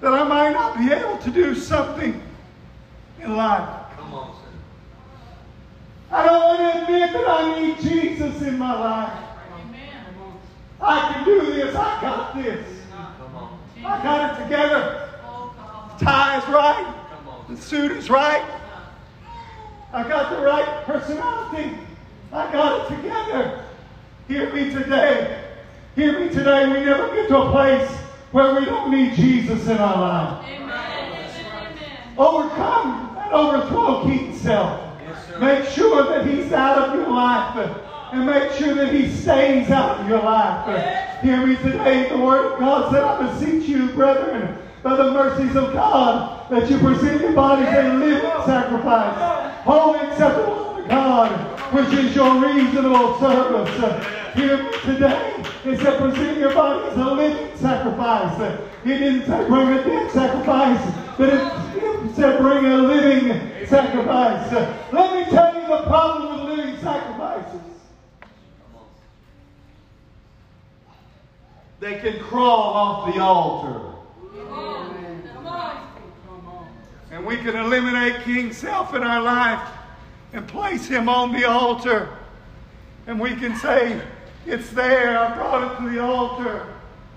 that 0.03 0.13
I 0.13 0.25
might 0.25 0.53
not 0.53 0.77
be 0.77 0.93
able 0.93 1.17
to 1.19 1.31
do 1.31 1.55
something 1.55 2.21
in 3.23 3.37
life. 3.37 3.69
Come 3.97 4.13
on, 4.13 4.37
sir. 4.37 6.15
I 6.15 6.27
don't 6.27 6.41
want 6.41 6.59
to 6.59 6.83
admit 6.83 6.98
that 7.13 7.29
I 7.29 7.61
need 7.61 7.79
Jesus 7.81 8.43
in 8.43 8.59
my 8.59 8.79
life. 8.79 9.25
I 10.81 11.13
can 11.13 11.25
do 11.25 11.47
this. 11.47 11.75
I 11.75 12.01
got 12.01 12.35
this. 12.37 12.67
I 13.85 14.03
got 14.03 14.39
it 14.39 14.43
together. 14.45 15.11
Tie 15.99 16.39
is 16.39 16.49
right. 16.49 16.95
The 17.49 17.57
suit 17.57 17.93
is 17.93 18.11
right. 18.11 18.45
I 19.93 20.07
got 20.07 20.37
the 20.37 20.43
right 20.45 20.85
personality. 20.85 21.79
I 22.33 22.53
got 22.53 22.91
it 22.91 22.97
together. 22.97 23.65
Hear 24.29 24.53
me 24.53 24.71
today. 24.71 25.45
Hear 25.97 26.21
me 26.21 26.29
today. 26.29 26.69
We 26.69 26.85
never 26.85 27.09
get 27.15 27.29
to 27.29 27.39
a 27.39 27.51
place 27.51 27.91
where 28.31 28.55
we 28.55 28.67
don't 28.67 28.91
need 28.91 29.15
Jesus 29.15 29.67
in 29.67 29.79
our 29.79 29.99
life. 29.99 30.45
Overcome 32.19 33.17
and 33.17 33.33
overthrow 33.33 34.03
King 34.05 34.37
Self. 34.37 34.88
Make 35.41 35.69
sure 35.69 36.05
that 36.05 36.27
he's 36.27 36.53
out 36.53 36.89
of 36.89 36.95
your 36.95 37.09
life. 37.09 37.85
And 38.13 38.25
make 38.25 38.53
sure 38.53 38.75
that 38.75 38.93
he 38.93 39.11
stays 39.11 39.71
out 39.71 40.01
of 40.01 40.09
your 40.09 40.23
life. 40.23 41.23
Hear 41.23 41.47
me 41.47 41.57
today. 41.57 42.09
The 42.09 42.17
word 42.17 42.53
of 42.53 42.59
God 42.59 42.91
said, 42.91 43.05
I 43.05 43.31
beseech 43.31 43.69
you, 43.69 43.89
brethren, 43.89 44.57
by 44.83 44.97
the 44.97 45.13
mercies 45.13 45.55
of 45.57 45.75
God, 45.75 46.51
that 46.51 46.71
you 46.71 46.79
present 46.79 47.21
your 47.21 47.33
bodies 47.33 47.69
a 47.69 47.95
living 47.95 48.21
sacrifice, 48.47 49.63
holy 49.65 49.99
acceptable 50.09 50.77
to 50.77 50.89
God, 50.89 51.31
which 51.75 51.93
is 51.99 52.17
your 52.17 52.41
reasonable 52.41 53.19
service. 53.21 54.35
Hear 54.35 54.63
me 54.63 54.71
today. 54.85 55.35
It 55.67 55.81
said, 55.81 55.99
present 55.99 56.39
your 56.39 56.55
bodies 56.55 56.97
a 56.97 57.13
living 57.13 57.57
sacrifice. 57.59 58.61
It 58.85 58.99
didn't 58.99 59.27
say 59.27 59.47
bring 59.49 59.69
a 59.69 59.85
dead 59.85 60.11
sacrifice, 60.13 60.95
but 61.19 61.29
it, 61.29 62.15
said 62.15 62.41
bring 62.41 62.65
a 62.65 62.79
living 62.79 63.67
sacrifice. 63.67 64.53
Let 64.93 65.08
the 65.69 65.83
problem 65.83 66.49
with 66.49 66.59
living 66.59 66.81
sacrifices. 66.81 67.61
They 71.79 71.99
can 71.99 72.19
crawl 72.21 72.73
off 72.75 73.15
the 73.15 73.21
altar. 73.21 73.95
And 77.11 77.27
we 77.27 77.37
can 77.37 77.57
eliminate 77.57 78.23
King 78.23 78.53
Self 78.53 78.95
in 78.95 79.03
our 79.03 79.21
life 79.21 79.69
and 80.33 80.47
place 80.49 80.87
him 80.87 81.09
on 81.09 81.33
the 81.33 81.49
altar. 81.49 82.17
And 83.07 83.21
we 83.21 83.35
can 83.35 83.55
say, 83.57 84.01
It's 84.47 84.71
there, 84.71 85.19
I 85.19 85.35
brought 85.35 85.73
it 85.73 85.85
to 85.85 85.91
the 85.91 86.03
altar. 86.03 86.67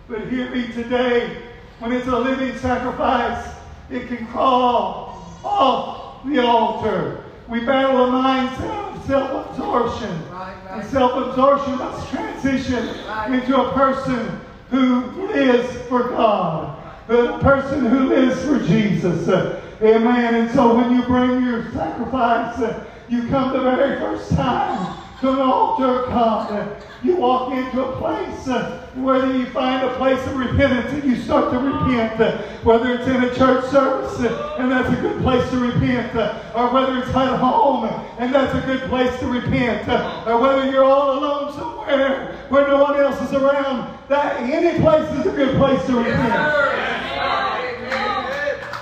But 0.07 0.27
hear 0.27 0.49
me 0.49 0.67
today, 0.73 1.41
when 1.79 1.93
it's 1.93 2.07
a 2.07 2.19
living 2.19 2.57
sacrifice, 2.57 3.53
it 3.89 4.07
can 4.07 4.27
crawl 4.27 5.39
off 5.43 6.25
the 6.25 6.39
altar. 6.39 7.20
We 7.51 7.59
battle 7.65 8.05
a 8.05 8.09
mindset 8.09 8.95
of 8.95 9.05
self 9.05 9.49
absorption. 9.49 10.31
Right, 10.31 10.55
right. 10.55 10.81
And 10.81 10.89
self 10.89 11.11
absorption 11.11 11.77
must 11.77 12.09
transition 12.09 12.87
into 13.27 13.61
a 13.61 13.73
person 13.73 14.39
who 14.69 15.01
lives 15.27 15.69
for 15.89 16.11
God, 16.11 16.81
a 17.09 17.39
person 17.39 17.87
who 17.87 18.07
lives 18.07 18.41
for 18.45 18.57
Jesus. 18.65 19.27
Amen. 19.81 20.35
And 20.35 20.51
so 20.51 20.75
when 20.75 20.95
you 20.95 21.03
bring 21.03 21.43
your 21.43 21.69
sacrifice, 21.73 22.57
you 23.09 23.27
come 23.27 23.51
the 23.51 23.59
very 23.59 23.99
first 23.99 24.29
time 24.29 24.97
to 25.21 25.29
an 25.29 25.39
altar 25.39 26.07
God. 26.07 26.51
Uh, 26.51 26.67
You 27.03 27.15
walk 27.15 27.51
into 27.53 27.83
a 27.83 27.97
place, 27.97 28.47
uh, 28.47 28.87
whether 28.95 29.35
you 29.35 29.45
find 29.47 29.83
a 29.83 29.95
place 29.95 30.19
of 30.27 30.35
repentance 30.35 30.91
and 30.93 31.03
you 31.03 31.15
start 31.15 31.51
to 31.51 31.57
repent, 31.57 32.19
uh, 32.21 32.37
whether 32.63 32.93
it's 32.93 33.07
in 33.07 33.23
a 33.23 33.33
church 33.33 33.65
service 33.71 34.19
uh, 34.19 34.57
and 34.59 34.71
that's 34.71 34.89
a 34.89 35.01
good 35.01 35.19
place 35.23 35.47
to 35.49 35.57
repent, 35.57 36.15
or 36.55 36.69
whether 36.73 36.97
it's 36.99 37.09
at 37.09 37.39
home 37.39 37.89
and 38.19 38.33
that's 38.33 38.53
a 38.53 38.61
good 38.67 38.81
place 38.89 39.17
to 39.19 39.25
repent, 39.27 39.87
or 40.27 40.39
whether 40.39 40.69
you're 40.69 40.83
all 40.83 41.17
alone 41.17 41.53
somewhere 41.53 42.37
where 42.49 42.67
no 42.67 42.83
one 42.83 42.99
else 42.99 43.19
is 43.21 43.33
around, 43.33 43.97
that 44.09 44.41
any 44.41 44.79
place 44.79 45.09
is 45.19 45.25
a 45.25 45.31
good 45.31 45.55
place 45.57 45.83
to 45.85 45.97
repent. 45.97 46.33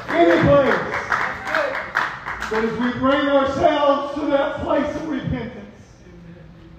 Any 0.10 0.42
place. 0.44 0.80
But 2.50 2.66
as 2.66 2.78
we 2.80 2.92
bring 3.00 3.28
ourselves 3.30 4.16
to 4.16 4.26
that 4.28 4.62
place 4.62 4.92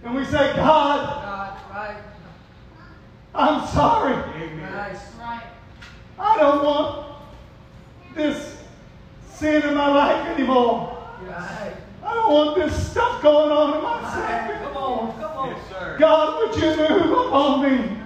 and 0.05 0.15
we 0.15 0.25
say, 0.25 0.55
God, 0.57 1.23
God, 1.25 1.59
right, 1.71 1.97
I'm 3.35 3.67
sorry. 3.69 4.15
right, 4.15 4.97
I 6.19 6.37
don't 6.37 6.65
want 6.65 7.07
this 8.15 8.57
sin 9.31 9.63
in 9.63 9.75
my 9.75 9.89
life 9.89 10.27
anymore. 10.39 10.99
right. 11.27 11.75
I 12.03 12.15
don't 12.15 12.33
want 12.33 12.57
this 12.57 12.91
stuff 12.91 13.23
going 13.23 13.51
on 13.51 13.77
in 13.77 13.83
my 13.83 14.01
Right. 14.01 14.03
life 14.03 14.47
Come 14.47 14.63
anymore. 14.67 15.01
on, 15.03 15.21
come 15.21 15.37
on. 15.39 15.49
Yes, 15.51 15.59
sir. 15.69 15.97
God, 15.99 16.39
would 16.39 16.57
you 16.57 16.77
move 16.77 17.27
upon 17.27 17.63
me? 17.63 17.99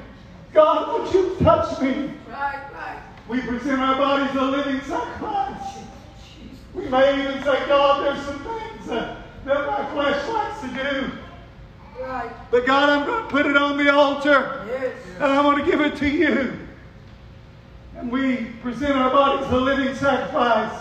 God, 0.53 1.01
would 1.01 1.15
you 1.15 1.37
touch 1.41 1.81
me? 1.81 2.11
Right, 2.29 2.59
right. 2.73 2.99
We 3.29 3.41
present 3.41 3.81
our 3.81 3.97
bodies 3.97 4.35
a 4.37 4.43
living 4.45 4.81
sacrifice. 4.83 5.79
We 6.75 6.89
may 6.89 7.23
even 7.23 7.43
say, 7.45 7.67
God, 7.69 8.05
there's 8.05 8.27
some 8.27 8.41
things 8.41 8.91
uh, 8.91 9.17
that 9.45 9.67
my 9.67 9.91
flesh 9.93 10.29
likes 10.29 10.61
to 10.61 10.69
do. 10.69 11.11
Right. 12.01 12.31
But 12.51 12.67
God, 12.67 12.89
I'm 12.89 13.07
going 13.07 13.23
to 13.23 13.29
put 13.29 13.47
it 13.47 13.57
on 13.57 13.77
the 13.77 13.93
altar 13.93 14.67
Yes. 14.69 14.93
and 15.17 15.25
I 15.25 15.45
want 15.45 15.65
to 15.65 15.71
give 15.71 15.81
it 15.81 15.97
to 15.97 16.09
you. 16.09 16.59
And 17.97 18.11
we 18.11 18.47
present 18.63 18.93
our 18.97 19.11
bodies 19.11 19.51
a 19.51 19.57
living 19.57 19.95
sacrifice. 19.95 20.81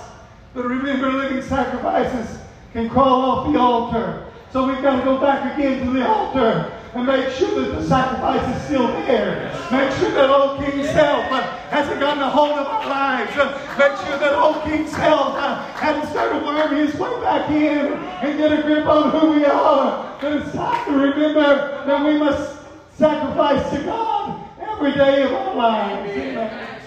But 0.53 0.65
remember, 0.65 1.11
living 1.11 1.41
sacrifices 1.41 2.39
can 2.73 2.89
crawl 2.89 3.21
off 3.21 3.53
the 3.53 3.59
altar. 3.59 4.25
So 4.51 4.67
we've 4.67 4.81
got 4.81 4.97
to 4.99 5.03
go 5.03 5.17
back 5.19 5.57
again 5.57 5.85
to 5.85 5.91
the 5.93 6.07
altar 6.07 6.71
and 6.93 7.05
make 7.07 7.29
sure 7.33 7.59
that 7.61 7.75
the 7.79 7.87
sacrifice 7.87 8.55
is 8.55 8.63
still 8.65 8.87
there. 8.87 9.51
Make 9.71 9.91
sure 9.97 10.11
that 10.11 10.29
old 10.29 10.59
King 10.59 10.83
Self 10.83 11.25
hasn't 11.73 11.99
gotten 11.99 12.21
a 12.21 12.29
hold 12.29 12.51
of 12.51 12.67
our 12.67 12.87
lives. 12.87 13.35
Make 13.35 13.97
sure 14.05 14.19
that 14.19 14.35
old 14.35 14.63
King 14.63 14.87
Self 14.87 15.35
uh, 15.35 15.63
hasn't 15.73 16.07
started 16.11 16.45
worming 16.45 16.85
his 16.85 16.93
way 16.93 17.09
back 17.19 17.49
in 17.49 17.93
and 17.93 18.37
get 18.37 18.51
a 18.51 18.61
grip 18.61 18.85
on 18.85 19.09
who 19.09 19.39
we 19.39 19.43
are. 19.45 20.15
But 20.21 20.33
it's 20.33 20.51
time 20.51 20.85
to 20.85 20.91
remember 20.91 21.83
that 21.87 22.05
we 22.05 22.19
must 22.19 22.59
sacrifice 22.95 23.67
to 23.71 23.83
God 23.85 24.47
every 24.61 24.93
day 24.93 25.23
of 25.23 25.31
our 25.33 25.55
lives. 25.55 26.11
Amen. 26.11 26.79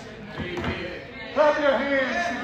Clap 1.35 1.59
your 1.59 1.79
hands. 1.79 2.37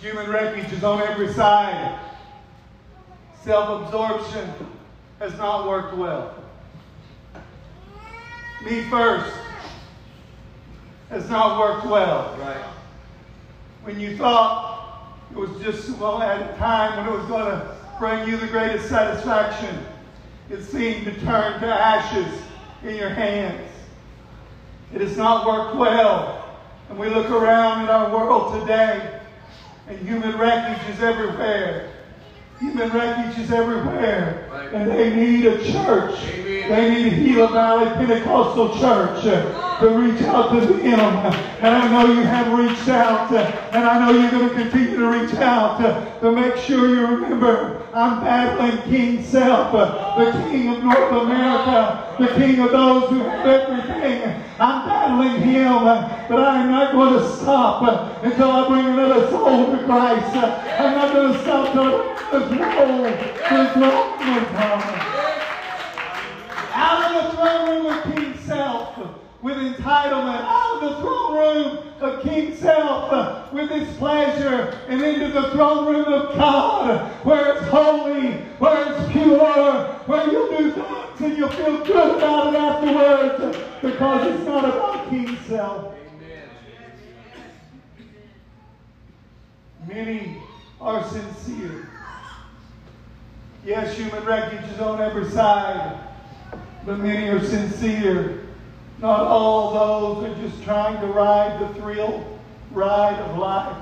Human 0.00 0.30
is 0.76 0.84
on 0.84 1.00
every 1.00 1.32
side. 1.32 1.98
Self 3.42 3.86
absorption 3.86 4.52
has 5.18 5.32
not 5.38 5.66
worked 5.66 5.96
well. 5.96 6.34
Me 8.64 8.82
first 8.90 9.34
has 11.08 11.28
not 11.30 11.58
worked 11.58 11.86
well. 11.86 12.36
Right. 12.40 12.64
When 13.84 13.98
you 13.98 14.16
thought 14.16 15.16
it 15.30 15.36
was 15.36 15.50
just 15.62 15.88
well 15.98 16.20
at 16.20 16.54
a 16.54 16.58
time 16.58 16.96
when 16.96 17.14
it 17.14 17.18
was 17.18 17.28
going 17.28 17.46
to 17.46 17.76
bring 17.98 18.28
you 18.28 18.36
the 18.36 18.48
greatest 18.48 18.88
satisfaction, 18.88 19.84
it 20.50 20.62
seemed 20.62 21.04
to 21.06 21.20
turn 21.20 21.60
to 21.60 21.66
ashes 21.66 22.40
in 22.82 22.96
your 22.96 23.10
hands. 23.10 23.70
It 24.92 25.00
has 25.00 25.16
not 25.16 25.46
worked 25.46 25.76
well. 25.76 26.58
And 26.90 26.98
we 26.98 27.08
look 27.08 27.30
around 27.30 27.84
in 27.84 27.88
our 27.88 28.10
world 28.10 28.60
today, 28.60 29.15
and 29.88 29.98
human 30.00 30.36
wreckage 30.38 30.94
is 30.94 31.02
everywhere. 31.02 31.90
Human 32.60 32.90
wreckage 32.90 33.38
is 33.38 33.52
everywhere. 33.52 34.48
Right. 34.50 34.72
And 34.72 34.90
they 34.90 35.14
need 35.14 35.46
a 35.46 35.58
church. 35.72 36.18
Amen. 36.24 36.70
They 36.70 36.90
need 36.90 37.12
a 37.12 37.16
Gila 37.16 37.48
Valley 37.52 37.86
Pentecostal 37.94 38.78
church 38.80 39.26
uh, 39.26 39.80
to 39.80 39.88
reach 39.90 40.22
out 40.22 40.50
to 40.52 40.60
them. 40.66 41.00
And 41.60 41.66
I 41.66 41.88
know 41.90 42.12
you 42.12 42.22
have 42.22 42.58
reached 42.58 42.88
out. 42.88 43.30
uh, 43.30 43.36
and 43.72 43.84
I 43.84 43.98
know 43.98 44.18
you're 44.18 44.30
going 44.30 44.48
to 44.48 44.54
continue 44.54 44.96
to 44.96 45.06
reach 45.06 45.34
out. 45.34 45.80
uh, 45.82 46.18
to 46.20 46.32
make 46.32 46.56
sure 46.56 46.88
you 46.88 47.06
remember, 47.06 47.85
I'm 47.96 48.20
battling 48.20 48.90
King 48.90 49.24
Self, 49.24 49.72
the 49.72 50.30
king 50.50 50.68
of 50.68 50.84
North 50.84 51.12
America, 51.12 52.14
the 52.18 52.26
king 52.34 52.60
of 52.60 52.70
those 52.70 53.08
who 53.08 53.20
have 53.20 53.46
everything. 53.46 54.42
I'm 54.60 54.86
battling 54.86 55.40
him, 55.40 55.84
but 56.28 56.44
I'm 56.44 56.70
not 56.70 56.92
going 56.92 57.18
to 57.18 57.36
stop 57.36 58.22
until 58.22 58.50
I 58.50 58.68
bring 58.68 58.84
another 58.84 59.30
soul 59.30 59.74
to 59.74 59.82
Christ. 59.86 60.36
I'm 60.36 60.94
not 60.94 61.14
going 61.14 61.32
to 61.32 61.40
stop 61.40 61.74
until 61.74 62.60
I 62.68 63.40
this 63.50 63.72
soul 63.72 64.18
to 64.18 65.10
the 65.10 65.15
with 69.42 69.56
entitlement, 69.56 70.40
out 70.40 70.82
of 70.82 70.90
the 70.90 71.00
throne 71.00 71.34
room 71.34 71.78
of 72.00 72.22
King 72.22 72.56
Self 72.56 73.52
with 73.52 73.70
his 73.70 73.96
pleasure, 73.96 74.78
and 74.88 75.02
into 75.02 75.28
the 75.28 75.50
throne 75.50 75.86
room 75.86 76.12
of 76.12 76.34
God 76.36 77.10
where 77.24 77.56
it's 77.56 77.66
holy, 77.68 78.32
where 78.58 78.92
it's 78.92 79.12
pure, 79.12 79.84
where 80.06 80.30
you'll 80.30 80.56
do 80.56 80.70
things 80.72 80.86
and 81.20 81.38
you'll 81.38 81.48
feel 81.48 81.84
good 81.84 82.16
about 82.18 82.54
it 82.54 82.58
afterwards 82.58 83.58
because 83.82 84.34
it's 84.34 84.44
not 84.44 84.64
about 84.64 85.08
King 85.08 85.36
Self. 85.48 85.94
Amen. 86.18 86.48
Many 89.88 90.36
are 90.80 91.02
sincere. 91.08 91.88
Yes, 93.64 93.96
human 93.96 94.24
wreckage 94.24 94.70
is 94.70 94.80
on 94.80 95.00
every 95.00 95.28
side, 95.30 95.98
but 96.84 96.98
many 96.98 97.28
are 97.28 97.44
sincere. 97.44 98.45
Not 98.98 99.20
all 99.20 100.20
those 100.20 100.30
are 100.30 100.42
just 100.42 100.62
trying 100.62 101.00
to 101.00 101.06
ride 101.06 101.60
the 101.60 101.68
thrill 101.80 102.38
ride 102.70 103.18
of 103.20 103.38
life. 103.38 103.76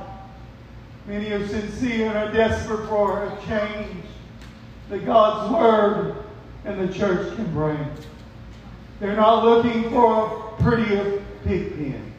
Many 1.06 1.30
are 1.32 1.46
sincere 1.46 2.08
and 2.08 2.16
are 2.16 2.32
desperate 2.32 2.88
for 2.88 3.24
a 3.24 3.46
change 3.46 4.04
that 4.88 5.04
God's 5.04 5.52
Word 5.52 6.24
and 6.64 6.88
the 6.88 6.92
church 6.92 7.34
can 7.36 7.52
bring. 7.52 7.78
They're 9.00 9.16
not 9.16 9.44
looking 9.44 9.90
for 9.90 10.26
a 10.58 10.62
prettier 10.62 11.22
pig 11.44 11.76
pen. 11.76 12.13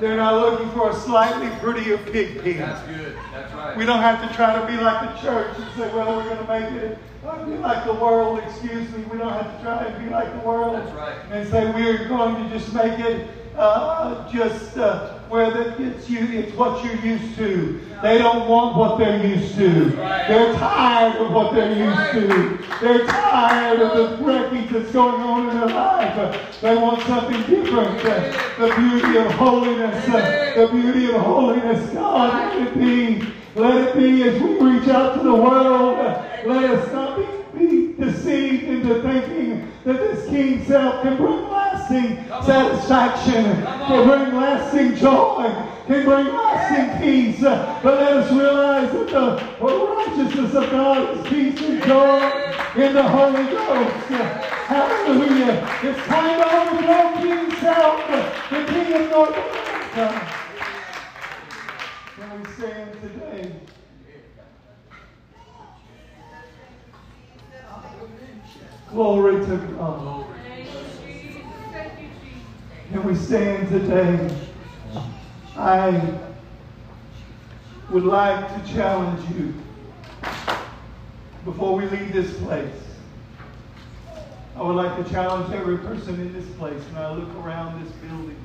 They're 0.00 0.16
not 0.16 0.34
looking 0.34 0.70
for 0.70 0.90
a 0.90 0.94
slightly 0.94 1.48
prettier 1.58 1.98
pig 1.98 2.42
pen. 2.42 2.58
That's 2.58 2.86
good. 2.88 3.16
That's 3.32 3.52
right. 3.54 3.76
We 3.76 3.84
don't 3.84 4.00
have 4.00 4.28
to 4.28 4.34
try 4.34 4.58
to 4.58 4.66
be 4.66 4.76
like 4.82 5.14
the 5.14 5.20
church 5.22 5.56
and 5.58 5.66
say, 5.76 5.94
well, 5.94 6.16
we're 6.16 6.24
going 6.24 6.38
to 6.38 6.48
make 6.48 6.82
it 6.82 6.98
uh, 7.24 7.44
be 7.44 7.56
like 7.58 7.84
the 7.84 7.94
world. 7.94 8.40
Excuse 8.40 8.90
me. 8.90 9.02
We 9.04 9.18
don't 9.18 9.32
have 9.32 9.56
to 9.56 9.62
try 9.62 9.84
and 9.84 10.04
be 10.04 10.10
like 10.10 10.32
the 10.32 10.46
world 10.46 10.74
That's 10.74 10.92
right. 10.94 11.16
and 11.30 11.48
say 11.50 11.70
we're 11.72 12.08
going 12.08 12.42
to 12.42 12.50
just 12.50 12.72
make 12.74 12.98
it 12.98 13.28
uh, 13.56 14.30
just 14.32 14.76
uh, 14.76 15.13
where 15.28 15.74
it's 15.78 16.08
you, 16.08 16.26
it's 16.32 16.52
what 16.56 16.84
you're 16.84 16.96
used 16.96 17.36
to. 17.36 17.80
They 18.02 18.18
don't 18.18 18.48
want 18.48 18.76
what 18.76 18.98
they're 18.98 19.24
used 19.24 19.54
to. 19.56 19.90
They're 19.90 20.54
tired 20.54 21.16
of 21.16 21.32
what 21.32 21.54
they're 21.54 21.72
used 21.72 22.12
to. 22.12 22.58
They're 22.80 23.06
tired 23.06 23.80
of 23.80 24.18
the 24.18 24.24
wreckage 24.24 24.70
that's 24.70 24.92
going 24.92 25.20
on 25.20 25.48
in 25.48 25.56
their 25.56 25.68
life. 25.68 26.60
They 26.60 26.76
want 26.76 27.02
something 27.02 27.40
different. 27.42 28.02
The 28.02 28.74
beauty 28.76 29.18
of 29.18 29.32
holiness. 29.32 30.04
The 30.04 30.68
beauty 30.70 31.12
of 31.14 31.22
holiness. 31.22 31.92
God, 31.94 32.56
let 32.56 32.68
it 32.68 32.78
be. 32.78 33.32
Let 33.54 33.88
it 33.88 33.96
be 33.96 34.22
as 34.24 34.42
we 34.42 34.58
reach 34.58 34.88
out 34.88 35.16
to 35.16 35.22
the 35.22 35.34
world. 35.34 35.96
Let 36.44 36.70
us 36.70 36.92
not 36.92 37.16
be, 37.54 37.58
be 37.58 37.92
deceived 37.94 38.64
into 38.64 39.00
thinking 39.00 39.70
that 39.84 39.98
this 39.98 40.28
King 40.28 40.64
self 40.66 41.02
can 41.02 41.16
bring 41.16 41.44
lasting 41.94 42.44
satisfaction, 42.44 43.44
can 43.62 44.08
bring 44.08 44.36
lasting 44.36 44.96
joy, 44.96 45.54
can 45.86 46.04
bring 46.04 46.26
lasting 46.26 47.00
peace. 47.00 47.40
But 47.40 47.84
let 47.84 48.16
us 48.16 48.32
realize 48.32 48.92
that 48.92 49.08
the 49.10 49.44
righteousness 49.60 50.54
of 50.54 50.70
God 50.70 51.16
is 51.16 51.26
peace 51.28 51.60
and 51.60 51.82
joy 51.84 52.20
in 52.76 52.94
the 52.94 53.02
Holy 53.02 53.44
Ghost. 53.44 54.06
Hallelujah. 54.66 55.68
It's 55.82 56.06
time 56.06 56.40
to 56.40 56.56
overthrow 56.56 57.22
King 57.22 57.50
Self, 57.60 58.00
uh, 58.10 58.32
the 58.50 58.72
King 58.72 58.92
of 58.94 59.10
North 59.10 59.36
America. 59.92 60.38
Can 62.16 62.42
we 62.42 62.52
stand 62.52 62.92
today? 63.02 63.52
Glory 68.90 69.44
to 69.44 69.56
God. 69.76 70.23
Can 72.94 73.02
we 73.02 73.16
stand 73.16 73.68
today? 73.70 74.32
I 75.56 76.16
would 77.90 78.04
like 78.04 78.46
to 78.54 78.72
challenge 78.72 79.28
you 79.34 79.52
before 81.44 81.74
we 81.74 81.86
leave 81.86 82.12
this 82.12 82.38
place. 82.38 82.70
I 84.54 84.62
would 84.62 84.76
like 84.76 85.04
to 85.04 85.12
challenge 85.12 85.52
every 85.52 85.78
person 85.78 86.20
in 86.20 86.32
this 86.32 86.48
place. 86.56 86.80
When 86.84 87.02
I 87.02 87.12
look 87.14 87.34
around 87.44 87.84
this 87.84 87.92
building, 87.94 88.38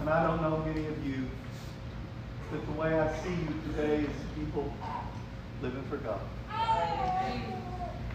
and 0.00 0.08
I 0.08 0.26
don't 0.26 0.40
know 0.40 0.64
many 0.64 0.86
of 0.86 1.06
you, 1.06 1.26
but 2.50 2.64
the 2.64 2.80
way 2.80 2.98
I 2.98 3.14
see 3.22 3.28
you 3.28 3.54
today 3.66 3.96
is 3.96 4.16
people 4.34 4.72
living 5.60 5.84
for 5.90 5.98
God. 5.98 6.20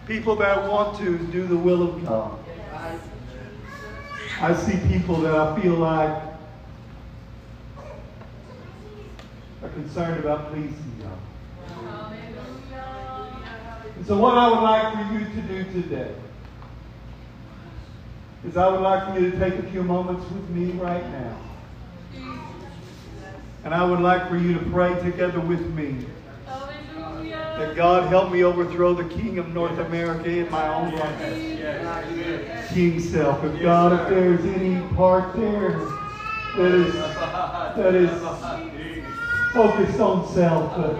People 0.08 0.34
that 0.34 0.68
want 0.68 0.98
to 0.98 1.16
do 1.28 1.46
the 1.46 1.56
will 1.56 1.84
of 1.84 2.04
God. 2.04 2.40
I 4.38 4.54
see 4.54 4.76
people 4.88 5.16
that 5.22 5.34
I 5.34 5.58
feel 5.60 5.74
like 5.74 6.22
are 9.62 9.68
concerned 9.70 10.20
about 10.20 10.52
pleasing 10.52 11.02
God. 11.02 11.18
And 13.96 14.06
so, 14.06 14.18
what 14.18 14.36
I 14.36 14.50
would 14.50 14.60
like 14.60 14.92
for 14.92 15.14
you 15.14 15.20
to 15.24 15.48
do 15.48 15.80
today 15.82 16.14
is 18.46 18.58
I 18.58 18.68
would 18.68 18.82
like 18.82 19.14
for 19.14 19.18
you 19.18 19.30
to 19.30 19.38
take 19.38 19.54
a 19.54 19.62
few 19.70 19.82
moments 19.82 20.30
with 20.30 20.48
me 20.50 20.72
right 20.72 21.04
now. 21.10 21.38
And 23.64 23.74
I 23.74 23.84
would 23.84 24.00
like 24.00 24.28
for 24.28 24.36
you 24.36 24.52
to 24.54 24.64
pray 24.70 24.94
together 25.02 25.40
with 25.40 25.62
me 25.70 26.04
that 27.58 27.74
God 27.74 28.08
help 28.08 28.32
me 28.32 28.44
overthrow 28.44 28.92
the 28.92 29.04
king 29.04 29.38
of 29.38 29.48
North 29.54 29.78
America 29.78 30.28
in 30.28 30.50
my 30.50 30.68
own 30.74 30.94
life. 30.94 32.68
King 32.74 33.00
self. 33.00 33.42
If 33.44 33.62
God, 33.62 33.92
if 33.92 34.08
there's 34.08 34.44
any 34.44 34.86
part 34.94 35.34
there 35.36 35.78
that 36.56 36.74
is 36.74 36.94
that 36.94 37.94
is 37.94 38.10
focused 39.52 40.00
on 40.00 40.28
self, 40.34 40.72
uh, 40.72 40.94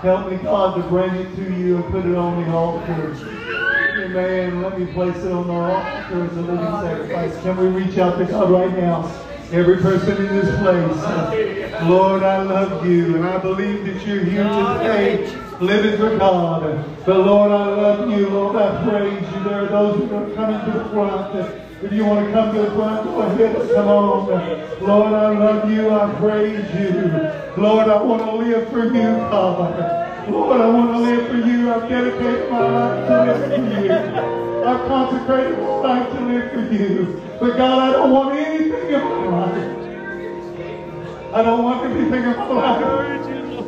help 0.00 0.30
me, 0.30 0.36
God, 0.38 0.76
to 0.76 0.82
bring 0.88 1.14
it 1.14 1.34
to 1.36 1.42
you 1.56 1.76
and 1.76 1.84
put 1.86 2.04
it 2.04 2.14
on 2.14 2.44
the 2.44 2.50
altar. 2.52 3.16
Amen. 4.04 4.62
Let 4.62 4.78
me 4.78 4.92
place 4.92 5.16
it 5.16 5.32
on 5.32 5.46
the 5.46 5.52
altar 5.52 6.24
as 6.24 6.36
a 6.36 6.40
living 6.42 6.58
sacrifice. 6.58 7.42
Can 7.42 7.56
we 7.56 7.68
reach 7.68 7.96
out 7.98 8.18
to 8.18 8.24
God 8.26 8.50
right 8.50 8.76
now? 8.76 9.10
Every 9.50 9.78
person 9.78 10.16
in 10.26 10.36
this 10.36 10.58
place. 10.58 11.61
Lord, 11.88 12.22
I 12.22 12.42
love 12.42 12.86
you, 12.86 13.16
and 13.16 13.24
I 13.24 13.38
believe 13.38 13.84
that 13.86 14.06
you're 14.06 14.24
here 14.24 14.44
today 14.44 15.26
living 15.60 15.98
for 15.98 16.16
God. 16.16 16.84
But 17.04 17.18
Lord, 17.18 17.50
I 17.50 17.66
love 17.66 18.10
you. 18.10 18.28
Lord, 18.28 18.56
I 18.56 18.88
praise 18.88 19.20
you. 19.20 19.44
There 19.44 19.62
are 19.62 19.66
those 19.66 19.98
who 19.98 20.14
are 20.14 20.30
coming 20.34 20.72
to 20.72 20.78
the 20.78 20.84
front. 20.90 21.36
If 21.82 21.92
you 21.92 22.04
want 22.04 22.26
to 22.26 22.32
come 22.32 22.54
to 22.54 22.62
the 22.62 22.70
front, 22.70 23.04
go 23.04 23.22
ahead 23.22 23.56
and 23.56 23.70
come 23.70 23.88
on. 23.88 24.28
Lord, 24.80 25.12
I 25.12 25.36
love 25.36 25.70
you. 25.70 25.90
I 25.90 26.14
praise 26.14 26.74
you. 26.74 27.62
Lord, 27.62 27.88
I 27.88 28.02
want 28.02 28.22
to 28.22 28.32
live 28.36 28.68
for 28.68 28.84
you, 28.84 28.92
God. 28.92 30.30
Lord, 30.30 30.60
I 30.60 30.68
want 30.68 30.92
to 30.92 30.98
live 30.98 31.28
for 31.28 31.36
you. 31.36 31.72
I've 31.72 31.88
dedicated 31.88 32.50
my 32.50 32.60
life 32.70 33.08
to 33.08 33.24
live 33.24 33.40
for 33.50 33.84
you. 33.84 33.92
I've 34.64 34.86
consecrated 34.86 35.58
my 35.58 35.74
life 35.80 36.12
to 36.12 36.20
live 36.20 36.52
for 36.52 36.72
you. 36.72 37.20
But 37.40 37.56
God, 37.56 37.78
I 37.88 37.92
don't 37.92 38.12
want 38.12 38.36
anything 38.36 38.94
in 38.94 39.00
my 39.00 39.46
life. 39.46 39.81
I 41.34 41.40
don't 41.40 41.64
want 41.64 41.90
anything 41.90 42.24
in 42.24 42.36
my 42.36 42.46
life 42.46 43.24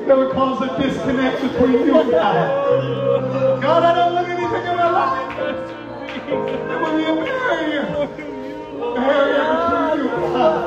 that 0.07 0.16
would 0.18 0.33
cause 0.33 0.61
a 0.61 0.83
disconnect 0.83 1.40
between 1.40 1.72
you 1.87 1.98
and 1.98 2.11
God. 2.11 3.62
God, 3.62 3.83
I 3.83 3.94
don't 3.94 4.12
want 4.12 4.29
anything 4.29 4.66
in 4.66 4.77
my 4.77 4.90
life 4.90 5.37
that 5.38 6.79
would 6.83 6.96
be 6.98 7.05
a 7.05 7.14
barrier. 7.24 7.85
A 7.88 8.94
barrier 8.94 9.44
between 9.55 9.96
you 9.96 10.11
and 10.12 10.33
God. 10.35 10.59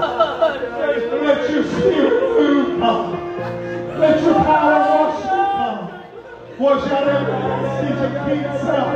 Let 1.22 1.50
your 1.52 1.64
spirit 1.66 2.18
move, 2.40 2.80
God. 2.80 4.00
Let 4.00 4.24
your 4.24 4.34
power 4.34 4.80
wash 4.98 5.22
me, 5.22 5.30
God. 5.30 5.80
Wash 6.58 6.92
out 6.92 7.08
every 7.08 7.38
vestige 7.94 8.46
of 8.46 8.58
self. 8.62 8.90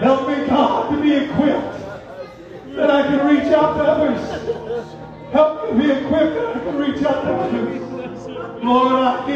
Help 0.00 0.20
me, 0.28 0.46
God, 0.46 0.90
to 0.92 1.02
be 1.02 1.12
equipped 1.12 1.80
that 2.74 2.90
I 2.90 3.02
can 3.02 3.26
reach 3.26 3.52
out 3.52 3.76
to 3.76 3.89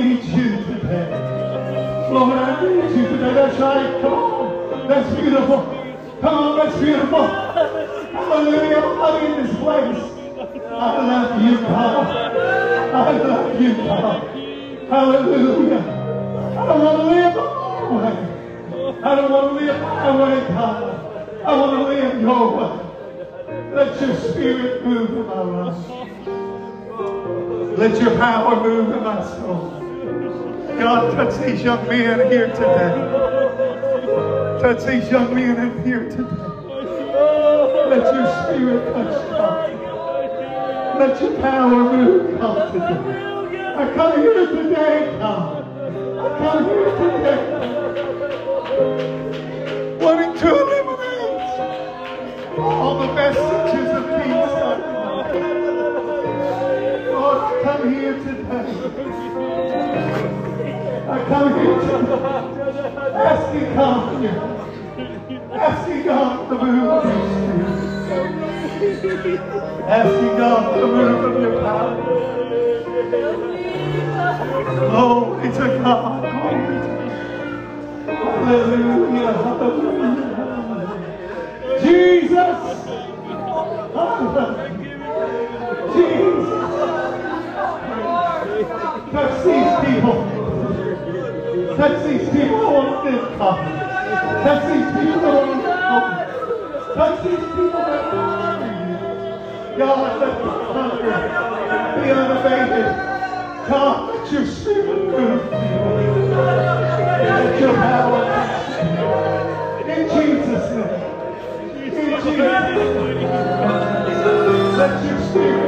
need 0.02 0.24
you 0.24 0.56
today. 0.64 1.10
Lord, 2.10 2.38
I 2.38 2.62
need 2.62 2.96
you 2.96 3.08
today. 3.08 3.34
That's 3.34 3.58
right. 3.58 4.00
Come 4.00 4.12
on. 4.12 4.88
That's 4.88 5.14
beautiful. 5.20 5.60
Come 6.20 6.34
on, 6.34 6.56
that's 6.58 6.78
beautiful. 6.78 7.26
Hallelujah. 7.26 8.76
Everybody 8.76 9.26
in 9.26 9.46
this 9.46 9.56
place. 9.58 10.02
I 10.70 11.06
love 11.06 11.42
you, 11.44 11.56
God. 11.58 12.06
I 12.94 13.18
love 13.18 13.60
you, 13.60 13.74
God. 13.74 14.22
Hallelujah. 14.88 15.82
I 16.58 16.66
don't 16.66 16.84
want 16.84 16.98
to 16.98 17.04
live 17.06 17.34
my 17.34 17.42
way. 17.96 18.16
I 19.02 19.14
don't 19.14 19.30
want 19.32 19.58
to 19.58 19.64
live 19.64 19.80
my 19.80 20.10
way, 20.16 20.48
God. 20.48 20.82
I 21.44 21.56
want 21.56 21.72
to 21.72 21.82
live 21.88 22.20
your 22.20 22.44
way. 22.56 22.72
Let 23.74 24.00
your 24.00 24.16
spirit 24.16 24.84
move 24.86 25.10
in 25.10 25.26
my 25.26 25.40
life. 25.42 25.84
Let 27.78 28.00
your 28.00 28.16
power 28.16 28.56
move 28.62 28.90
in 28.92 29.02
my 29.02 29.22
soul. 29.24 29.83
God, 30.78 31.14
touch 31.14 31.34
these 31.44 31.62
young 31.62 31.86
men 31.88 32.30
here 32.30 32.48
today. 32.48 32.94
Touch 34.60 34.84
these 34.84 35.10
young 35.10 35.34
men 35.34 35.56
in 35.58 35.82
here 35.84 36.10
today. 36.10 36.24
Let 37.88 38.14
your 38.14 38.26
spirit 38.44 38.94
touch 38.94 39.14
God. 39.30 39.70
Let 40.98 41.20
your 41.20 41.34
power 41.40 41.68
move, 41.68 42.38
God, 42.38 42.72
today. 42.72 42.98
I 43.76 43.94
come 43.94 44.20
here 44.20 44.46
today, 44.46 45.16
God. 45.18 45.64
I 46.18 46.38
come 46.38 46.64
here 46.64 46.90
today 46.98 47.64
wanting 50.04 50.34
to 50.34 50.48
eliminate 50.48 51.40
all 52.58 52.98
the 52.98 53.06
messages 53.14 53.88
of 53.90 54.04
peace. 54.22 54.54
Lord, 57.10 57.40
come 57.64 57.82
here 57.94 58.14
today. 58.14 58.43
I 58.84 58.86
come 61.26 61.48
here 61.58 61.80
today 61.80 62.04
asking 63.16 63.74
God, 63.74 64.24
asking 65.54 66.02
God 66.04 66.48
to 66.50 66.54
move 66.58 66.88
of 66.90 67.04
your 68.82 68.94
spirit. 68.98 69.40
Asking 69.88 70.36
God 70.36 70.62
to 70.76 70.86
move 70.86 71.24
of 71.24 71.34
your 71.40 71.54
power. 71.62 71.96
Glory 74.90 75.48
to 75.48 75.66
God. 75.82 76.20
Glory 76.30 76.76
to 76.84 76.88
God. 76.92 78.28
Hallelujah. 78.44 79.32
Hallelujah. 79.32 80.28
Jesus. 81.80 82.62
Hallelujah. 83.94 84.73
Touch 89.14 89.44
these 89.44 89.72
people. 89.86 90.16
Touch 91.76 91.98
these 92.04 92.26
people 92.30 92.58
that 92.58 92.72
want 92.74 93.04
this 93.04 93.22
God. 93.38 93.58
Touch 94.42 94.62
these 94.66 94.90
people 94.90 95.20
that 95.22 95.34
want 95.38 95.62
this 95.62 96.96
Touch 96.96 97.16
these 97.22 97.46
people 97.54 97.70
that 97.70 98.02
want 98.12 98.58
you. 98.66 99.78
God, 99.78 100.20
let 100.20 100.34
the 100.42 100.50
hunger 100.74 101.18
be 102.02 102.06
unabated. 102.10 102.88
God, 103.68 103.96
let 104.08 104.32
your 104.32 104.46
spirit 104.46 105.00
move. 105.06 105.42
Let 107.22 107.60
your 107.60 107.74
power 107.74 108.22
in 109.86 110.02
Jesus' 110.08 110.68
name. 110.74 110.90
In 111.84 111.90
Jesus' 111.94 112.24
name. 112.24 113.18
Let 114.76 114.94
your 115.04 115.18
spirit 115.30 115.63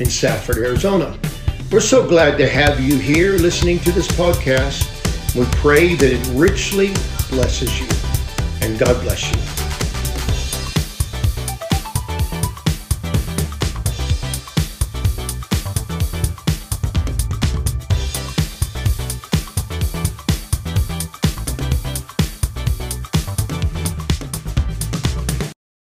in 0.00 0.10
Safford, 0.10 0.58
Arizona. 0.58 1.16
We're 1.70 1.78
so 1.78 2.06
glad 2.08 2.38
to 2.38 2.48
have 2.48 2.80
you 2.80 2.98
here 2.98 3.34
listening 3.34 3.78
to 3.78 3.92
this 3.92 4.08
podcast. 4.08 4.84
We 5.36 5.46
pray 5.58 5.94
that 5.94 6.12
it 6.12 6.28
richly 6.34 6.88
blesses 7.30 7.80
you. 7.80 7.86
And 8.66 8.78
God 8.78 9.00
bless 9.02 9.30
you. 9.30 9.57